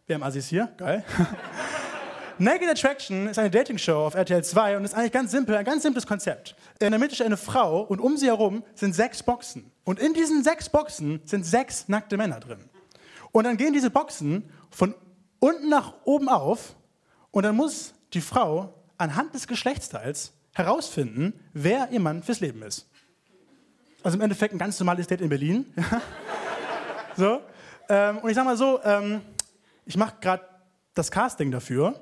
Wir 0.06 0.16
haben 0.16 0.24
Assis 0.24 0.48
hier, 0.48 0.72
geil. 0.78 1.04
Naked 2.38 2.70
Attraction 2.70 3.28
ist 3.28 3.40
eine 3.40 3.50
Dating-Show 3.50 4.06
auf 4.06 4.14
RTL 4.14 4.44
2 4.44 4.78
und 4.78 4.86
ist 4.86 4.94
eigentlich 4.94 5.12
ganz 5.12 5.32
simpel, 5.32 5.56
ein 5.56 5.66
ganz 5.66 5.82
simples 5.82 6.06
Konzept. 6.06 6.56
In 6.80 6.92
der 6.92 7.00
Mitte 7.00 7.16
steht 7.16 7.26
eine 7.26 7.38
Frau 7.38 7.82
und 7.82 8.00
um 8.00 8.16
sie 8.16 8.28
herum 8.28 8.64
sind 8.76 8.94
sechs 8.94 9.24
Boxen. 9.24 9.72
Und 9.84 10.00
in 10.00 10.14
diesen 10.14 10.44
sechs 10.44 10.70
Boxen 10.70 11.22
sind 11.26 11.44
sechs 11.44 11.88
nackte 11.88 12.18
Männer 12.18 12.40
drin. 12.40 12.60
Und 13.32 13.46
dann 13.46 13.58
gehen 13.58 13.74
diese 13.74 13.90
Boxen 13.90 14.48
von 14.70 14.94
unten 15.40 15.70
nach 15.70 15.96
oben 16.04 16.30
auf 16.30 16.76
und 17.32 17.44
dann 17.44 17.56
muss 17.56 17.96
die 18.14 18.22
Frau 18.22 18.76
anhand 19.00 19.34
des 19.34 19.48
Geschlechtsteils 19.48 20.34
herausfinden, 20.58 21.34
wer 21.54 21.90
ihr 21.92 22.00
Mann 22.00 22.24
fürs 22.24 22.40
Leben 22.40 22.64
ist. 22.64 22.88
Also 24.04 24.18
im 24.18 24.22
Endeffekt 24.22 24.54
ein 24.54 24.58
ganz 24.58 24.80
normales 24.80 25.08
Date 25.08 25.22
in 25.22 25.30
Berlin. 25.30 25.66
so. 27.16 27.42
Ähm, 27.90 28.18
und 28.20 28.30
ich 28.30 28.36
sag 28.36 28.46
mal 28.46 28.58
so, 28.58 28.80
ähm, 28.84 29.22
ich 29.86 29.96
mache 29.98 30.16
gerade 30.20 30.44
das 30.94 31.12
Casting 31.12 31.52
dafür. 31.52 32.00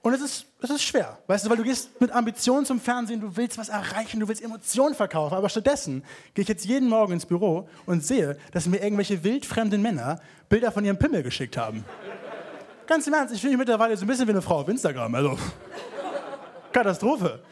Und 0.00 0.14
es 0.14 0.20
ist, 0.20 0.46
es 0.62 0.70
ist 0.70 0.82
schwer, 0.82 1.18
weißt 1.26 1.44
du, 1.44 1.50
weil 1.50 1.56
du 1.56 1.64
gehst 1.64 2.00
mit 2.00 2.12
Ambitionen 2.12 2.64
zum 2.64 2.80
Fernsehen, 2.80 3.20
du 3.20 3.36
willst 3.36 3.58
was 3.58 3.68
erreichen, 3.68 4.20
du 4.20 4.28
willst 4.28 4.42
Emotionen 4.42 4.94
verkaufen. 4.94 5.34
Aber 5.34 5.48
stattdessen 5.48 6.04
gehe 6.34 6.42
ich 6.42 6.48
jetzt 6.48 6.64
jeden 6.64 6.88
Morgen 6.88 7.12
ins 7.12 7.26
Büro 7.26 7.68
und 7.84 8.04
sehe, 8.04 8.38
dass 8.52 8.66
mir 8.66 8.80
irgendwelche 8.80 9.22
wildfremden 9.24 9.82
Männer 9.82 10.20
Bilder 10.48 10.72
von 10.72 10.84
ihrem 10.84 10.98
Pimmel 10.98 11.22
geschickt 11.22 11.56
haben. 11.56 11.84
Ganz 12.88 13.06
im 13.06 13.12
Ernst, 13.12 13.34
ich 13.34 13.42
fühle 13.42 13.50
mich 13.50 13.58
mittlerweile 13.58 13.94
so 13.98 14.06
ein 14.06 14.08
bisschen 14.08 14.26
wie 14.26 14.30
eine 14.30 14.40
Frau 14.40 14.60
auf 14.60 14.68
Instagram. 14.68 15.14
Also, 15.14 15.38
Katastrophe. 16.72 17.42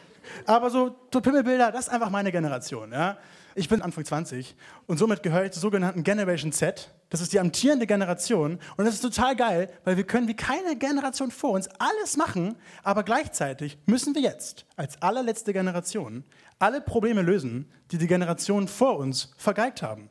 Aber 0.47 0.71
so, 0.71 0.95
so 1.13 1.21
Pimmelbilder, 1.21 1.71
das 1.71 1.81
ist 1.81 1.89
einfach 1.93 2.09
meine 2.09 2.31
Generation. 2.31 2.91
Ja? 2.91 3.19
Ich 3.53 3.69
bin 3.69 3.83
Anfang 3.83 4.03
20 4.03 4.55
und 4.87 4.97
somit 4.97 5.21
gehöre 5.21 5.45
ich 5.45 5.51
zur 5.51 5.61
sogenannten 5.61 6.03
Generation 6.03 6.51
Z. 6.51 6.91
Das 7.11 7.21
ist 7.21 7.33
die 7.33 7.39
amtierende 7.39 7.85
Generation 7.85 8.57
und 8.77 8.85
das 8.85 8.95
ist 8.95 9.01
total 9.01 9.35
geil, 9.35 9.71
weil 9.83 9.95
wir 9.95 10.05
können 10.05 10.27
wie 10.27 10.33
keine 10.33 10.75
Generation 10.75 11.29
vor 11.29 11.51
uns 11.51 11.69
alles 11.77 12.17
machen, 12.17 12.55
aber 12.81 13.03
gleichzeitig 13.03 13.77
müssen 13.85 14.15
wir 14.15 14.23
jetzt 14.23 14.65
als 14.75 14.99
allerletzte 15.03 15.53
Generation 15.53 16.23
alle 16.57 16.81
Probleme 16.81 17.21
lösen, 17.21 17.71
die 17.91 17.99
die 17.99 18.07
Generationen 18.07 18.67
vor 18.67 18.97
uns 18.97 19.35
vergeigt 19.37 19.83
haben. 19.83 20.09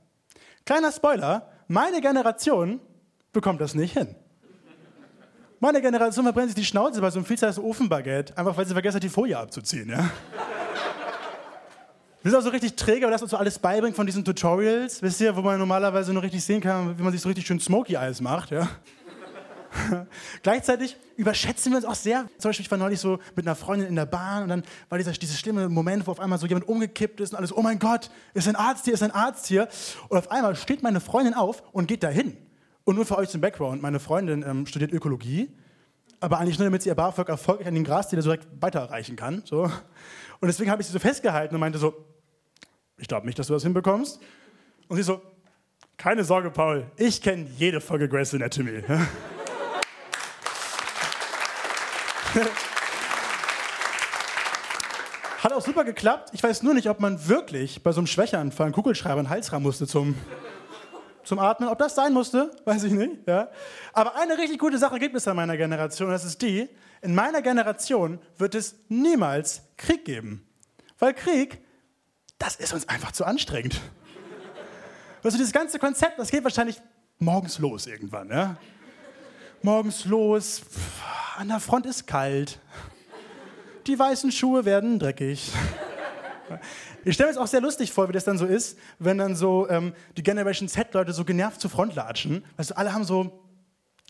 Kleiner 0.65 0.93
Spoiler, 0.93 1.51
meine 1.67 2.01
Generation 2.01 2.79
bekommt 3.33 3.61
das 3.61 3.75
nicht 3.75 3.99
hin. 3.99 4.15
Meine 5.59 5.81
Generation 5.81 6.25
verbrennt 6.25 6.49
sich 6.49 6.55
die 6.55 6.65
Schnauze 6.65 7.01
bei 7.01 7.11
so 7.11 7.19
einem 7.19 7.27
viel 7.27 7.39
Ofenbaguette, 7.59 8.37
einfach 8.37 8.57
weil 8.57 8.67
sie 8.67 8.73
vergessen 8.73 8.97
hat, 8.97 9.03
die 9.03 9.09
Folie 9.09 9.39
abzuziehen. 9.39 9.89
Ja? 9.89 10.11
Das 12.23 12.33
ist 12.33 12.39
auch 12.39 12.43
so 12.43 12.51
richtig 12.51 12.75
träge, 12.77 13.07
weil 13.07 13.13
das 13.13 13.23
uns 13.23 13.31
so 13.31 13.37
alles 13.37 13.59
beibringt 13.59 13.97
von 13.97 14.05
diesen 14.05 14.25
Tutorials, 14.25 15.01
wisst 15.01 15.21
ihr, 15.21 15.35
wo 15.35 15.41
man 15.41 15.59
normalerweise 15.59 16.13
nur 16.13 16.23
richtig 16.23 16.45
sehen 16.45 16.61
kann, 16.61 16.99
wie 16.99 17.03
man 17.03 17.13
sich 17.13 17.23
so 17.23 17.29
richtig 17.29 17.47
schön 17.47 17.61
Smoky 17.61 17.95
Eyes 17.95 18.21
macht, 18.21 18.51
ja. 18.51 18.69
Gleichzeitig 20.43 20.97
überschätzen 21.17 21.73
wir 21.73 21.77
uns 21.77 21.87
auch 21.87 21.95
sehr. 21.95 22.29
Zum 22.39 22.49
Beispiel, 22.49 22.65
ich 22.65 22.71
war 22.71 22.79
neulich 22.79 23.01
so 23.01 23.19
mit 23.35 23.47
einer 23.47 23.55
Freundin 23.55 23.89
in 23.89 23.97
der 23.97 24.07
Bahn 24.07 24.43
und 24.43 24.49
dann 24.49 24.63
war 24.89 24.99
dieser, 24.99 25.13
dieser 25.13 25.37
schlimme 25.37 25.69
Moment, 25.69 26.07
wo 26.07 26.11
auf 26.11 26.21
einmal 26.21 26.39
so 26.39 26.47
jemand 26.47 26.69
umgekippt 26.69 27.21
ist 27.21 27.33
und 27.33 27.39
alles, 27.39 27.57
oh 27.57 27.63
mein 27.63 27.79
Gott, 27.79 28.11
ist 28.35 28.49
ein 28.49 28.57
Arzt 28.57 28.85
hier, 28.87 28.95
ist 28.95 29.03
ein 29.03 29.11
Arzt 29.11 29.47
hier. 29.47 29.69
Und 30.09 30.19
auf 30.19 30.31
einmal 30.31 30.57
steht 30.57 30.83
meine 30.83 31.01
Freundin 31.01 31.35
auf 31.35 31.63
und 31.73 31.87
geht 31.87 32.03
dahin. 32.03 32.37
Und 32.87 32.95
nur 32.95 33.05
für 33.05 33.19
euch 33.19 33.29
zum 33.29 33.41
Background, 33.41 33.83
meine 33.83 33.99
Freundin 33.99 34.45
ähm, 34.47 34.65
studiert 34.65 34.93
Ökologie, 34.93 35.51
aber 36.21 36.39
eigentlich 36.39 36.57
nur, 36.57 36.67
damit 36.67 36.83
sie 36.83 36.89
ihr 36.89 36.95
BAföG 36.95 37.29
erfolgreich 37.29 37.67
an 37.67 37.75
den 37.75 37.83
Grasdealer 37.83 38.23
so 38.23 38.31
direkt 38.31 38.47
weiterreichen 38.63 39.17
kann. 39.17 39.43
So. 39.45 39.65
Und 39.65 39.73
deswegen 40.47 40.71
habe 40.71 40.81
ich 40.81 40.87
sie 40.87 40.93
so 40.93 41.01
festgehalten 41.01 41.53
und 41.57 41.61
meinte 41.61 41.81
so, 41.81 42.07
ich 42.97 43.09
glaube 43.09 43.27
nicht, 43.27 43.41
dass 43.41 43.49
du 43.49 43.55
das 43.55 43.65
hinbekommst. 43.65 44.21
Und 44.87 44.97
sie 44.99 45.03
so, 45.03 45.21
keine 45.97 46.23
Sorge, 46.23 46.53
Paul, 46.53 46.87
ich 46.97 47.21
kenne 47.21 47.49
jede 47.57 47.81
Folge 47.81 48.09
Grey's 48.09 48.33
Anatomy. 48.33 48.85
Hat 55.41 55.53
auch 55.53 55.61
super 55.61 55.83
geklappt. 55.83 56.31
Ich 56.35 56.43
weiß 56.43 56.63
nur 56.63 56.75
nicht, 56.75 56.89
ob 56.89 57.01
man 57.01 57.27
wirklich 57.27 57.83
bei 57.83 57.91
so 57.91 57.99
einem 57.99 58.07
Schwächeanfall 58.07 58.67
einen 58.67 58.75
Kugelschreiber 58.75 59.19
in 59.19 59.27
den 59.27 59.31
Hals 59.31 59.53
ran 59.53 59.65
musste 59.65 59.89
zum, 59.89 60.15
zum 61.27 61.39
Atmen. 61.39 61.69
Ob 61.69 61.79
das 61.79 61.95
sein 61.95 62.13
musste, 62.13 62.51
weiß 62.65 62.85
ich 62.85 62.93
nicht. 62.93 63.27
Ja. 63.27 63.51
Aber 63.93 64.17
eine 64.17 64.39
richtig 64.39 64.59
gute 64.59 64.79
Sache 64.79 64.99
gibt 64.99 65.15
es 65.15 65.29
an 65.29 65.37
meiner 65.37 65.57
Generation. 65.57 66.11
Das 66.11 66.25
ist 66.25 66.41
die, 66.41 66.69
in 67.03 67.15
meiner 67.15 67.43
Generation 67.43 68.19
wird 68.39 68.55
es 68.55 68.77
niemals 68.89 69.63
Krieg 69.77 70.05
geben. 70.05 70.47
Weil 70.99 71.13
Krieg, 71.13 71.61
das 72.39 72.57
ist 72.57 72.73
uns 72.73 72.89
einfach 72.89 73.13
zu 73.13 73.25
anstrengend. 73.25 73.81
Also 75.23 75.39
dieses 75.39 75.53
ganze 75.53 75.81
Konzept, 75.81 76.21
das 76.21 76.31
geht 76.31 76.45
wahrscheinlich 76.45 76.81
morgens 77.19 77.59
los 77.59 77.89
irgendwann. 77.89 78.31
Ja? 78.31 78.59
Morgens 79.61 80.05
los, 80.05 80.61
pff, 80.61 81.03
an 81.37 81.49
der 81.49 81.59
Front 81.59 81.85
ist 81.87 82.07
kalt. 82.07 82.61
Die 83.89 83.99
weißen 83.99 84.31
Schuhe 84.31 84.65
werden 84.65 85.01
dreckig. 85.01 85.51
Ich 87.05 87.15
stelle 87.15 87.29
mir 87.29 87.33
es 87.33 87.39
auch 87.39 87.47
sehr 87.47 87.61
lustig 87.61 87.93
vor, 87.93 88.09
wie 88.09 88.13
das 88.13 88.25
dann 88.25 88.39
so 88.39 88.47
ist, 88.47 88.79
wenn 88.99 89.19
dann 89.19 89.35
so 89.37 89.69
ähm, 89.69 89.95
die 90.17 90.23
Generation 90.23 90.69
Z-Leute 90.69 91.13
so 91.13 91.25
genervt 91.25 91.61
zur 91.61 91.71
Front 91.71 91.95
latschen. 91.95 92.45
Weißt 92.57 92.71
du, 92.71 92.77
alle 92.77 92.93
haben 92.93 93.05
so, 93.05 93.45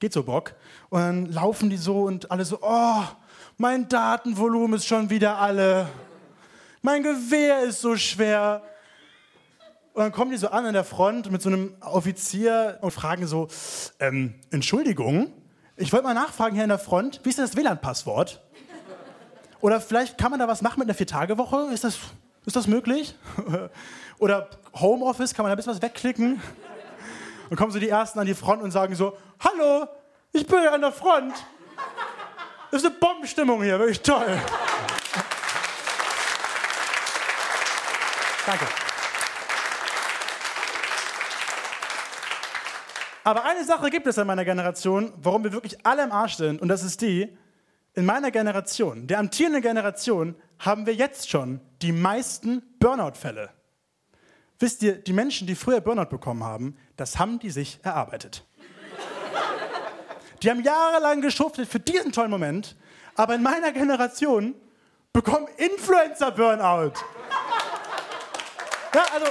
geht 0.00 0.12
so 0.12 0.22
Bock. 0.22 0.54
Und 0.88 1.00
dann 1.00 1.26
laufen 1.26 1.70
die 1.70 1.76
so 1.76 2.02
und 2.02 2.30
alle 2.30 2.44
so, 2.44 2.58
oh, 2.62 3.02
mein 3.56 3.88
Datenvolumen 3.88 4.76
ist 4.76 4.86
schon 4.86 5.10
wieder 5.10 5.38
alle. 5.38 5.88
Mein 6.82 7.02
Gewehr 7.02 7.64
ist 7.64 7.80
so 7.80 7.96
schwer. 7.96 8.62
Und 9.94 10.02
dann 10.02 10.12
kommen 10.12 10.30
die 10.30 10.36
so 10.36 10.48
an 10.48 10.66
an 10.66 10.74
der 10.74 10.84
Front 10.84 11.30
mit 11.30 11.40
so 11.40 11.48
einem 11.48 11.74
Offizier 11.80 12.78
und 12.82 12.90
fragen 12.90 13.26
so, 13.26 13.48
ähm, 13.98 14.34
Entschuldigung, 14.50 15.32
ich 15.76 15.92
wollte 15.92 16.06
mal 16.06 16.14
nachfragen 16.14 16.54
hier 16.54 16.64
an 16.64 16.68
der 16.68 16.78
Front, 16.78 17.20
wie 17.22 17.30
ist 17.30 17.38
denn 17.38 17.46
das 17.46 17.56
WLAN-Passwort? 17.56 18.42
Oder 19.60 19.80
vielleicht 19.80 20.18
kann 20.18 20.30
man 20.30 20.40
da 20.40 20.48
was 20.48 20.62
machen 20.62 20.78
mit 20.78 20.88
einer 20.88 20.94
Vier-Tage-Woche? 20.94 21.72
Ist 21.72 21.84
das, 21.84 21.98
ist 22.46 22.56
das 22.56 22.66
möglich? 22.66 23.14
Oder 24.18 24.48
Homeoffice, 24.74 25.34
kann 25.34 25.42
man 25.42 25.50
da 25.50 25.54
ein 25.54 25.56
bisschen 25.56 25.74
was 25.74 25.82
wegklicken? 25.82 26.40
Und 27.50 27.56
kommen 27.56 27.72
so 27.72 27.78
die 27.78 27.88
Ersten 27.88 28.18
an 28.18 28.26
die 28.26 28.34
Front 28.34 28.62
und 28.62 28.70
sagen 28.70 28.94
so, 28.94 29.16
hallo, 29.40 29.86
ich 30.32 30.46
bin 30.46 30.58
an 30.58 30.80
der 30.80 30.92
Front. 30.92 31.34
Das 32.70 32.82
ist 32.82 32.88
eine 32.88 32.96
Bombenstimmung 32.96 33.62
hier, 33.62 33.78
wirklich 33.78 34.00
toll. 34.00 34.38
Danke. 38.46 38.66
Aber 43.24 43.44
eine 43.44 43.64
Sache 43.64 43.90
gibt 43.90 44.06
es 44.06 44.18
in 44.18 44.26
meiner 44.26 44.44
Generation, 44.44 45.12
warum 45.16 45.42
wir 45.42 45.52
wirklich 45.52 45.84
alle 45.84 46.04
im 46.04 46.12
Arsch 46.12 46.36
sind, 46.36 46.62
und 46.62 46.68
das 46.68 46.84
ist 46.84 47.00
die, 47.00 47.36
in 47.94 48.06
meiner 48.06 48.30
Generation, 48.30 49.08
der 49.08 49.18
amtierenden 49.18 49.62
Generation, 49.62 50.36
haben 50.60 50.86
wir 50.86 50.94
jetzt 50.94 51.28
schon 51.28 51.60
die 51.82 51.92
meisten 51.92 52.62
Burnout-Fälle. 52.78 53.50
Wisst 54.58 54.82
ihr, 54.82 54.96
die 54.96 55.12
Menschen, 55.12 55.46
die 55.46 55.54
früher 55.54 55.80
Burnout 55.80 56.08
bekommen 56.08 56.42
haben, 56.42 56.76
das 56.96 57.18
haben 57.18 57.38
die 57.38 57.50
sich 57.50 57.78
erarbeitet. 57.82 58.44
Die 60.42 60.50
haben 60.50 60.62
jahrelang 60.62 61.20
geschuftet 61.20 61.68
für 61.68 61.80
diesen 61.80 62.12
tollen 62.12 62.30
Moment, 62.30 62.76
aber 63.14 63.34
in 63.34 63.42
meiner 63.42 63.72
Generation 63.72 64.54
bekommen 65.12 65.48
Influencer 65.56 66.30
Burnout. 66.30 66.92
Ja, 68.94 69.04
also, 69.12 69.26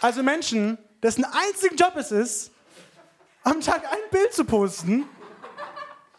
also 0.00 0.22
Menschen, 0.22 0.78
dessen 1.02 1.24
einzigen 1.24 1.76
Job 1.76 1.94
es 1.96 2.10
ist, 2.10 2.50
am 3.44 3.60
Tag 3.60 3.84
ein 3.84 3.98
Bild 4.10 4.32
zu 4.32 4.44
posten, 4.44 5.08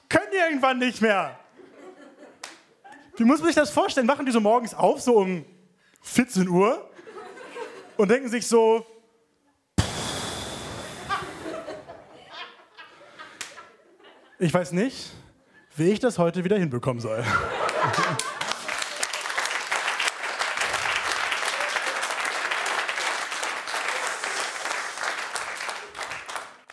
können 0.07 0.27
die 0.31 0.37
irgendwann 0.37 0.79
nicht 0.79 1.01
mehr. 1.01 1.37
Wie 3.21 3.25
muss 3.25 3.37
man 3.37 3.49
sich 3.49 3.55
das 3.55 3.69
vorstellen? 3.69 4.07
Machen 4.07 4.25
die 4.25 4.31
so 4.31 4.39
morgens 4.39 4.73
auf, 4.73 4.99
so 4.99 5.17
um 5.17 5.45
14 6.01 6.49
Uhr 6.49 6.89
und 7.95 8.09
denken 8.09 8.27
sich 8.29 8.47
so, 8.47 8.83
ich 14.39 14.51
weiß 14.51 14.71
nicht, 14.71 15.11
wie 15.75 15.91
ich 15.91 15.99
das 15.99 16.17
heute 16.17 16.43
wieder 16.43 16.57
hinbekommen 16.57 16.99
soll. 16.99 17.23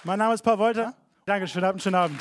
Mein 0.03 0.19
Name 0.19 0.33
ist 0.33 0.41
Paul 0.41 0.59
Wolter. 0.59 0.95
Danke, 1.27 1.47
schönen 1.47 1.67
Abend, 1.67 1.83
schönen 1.83 1.97
Abend. 1.97 2.19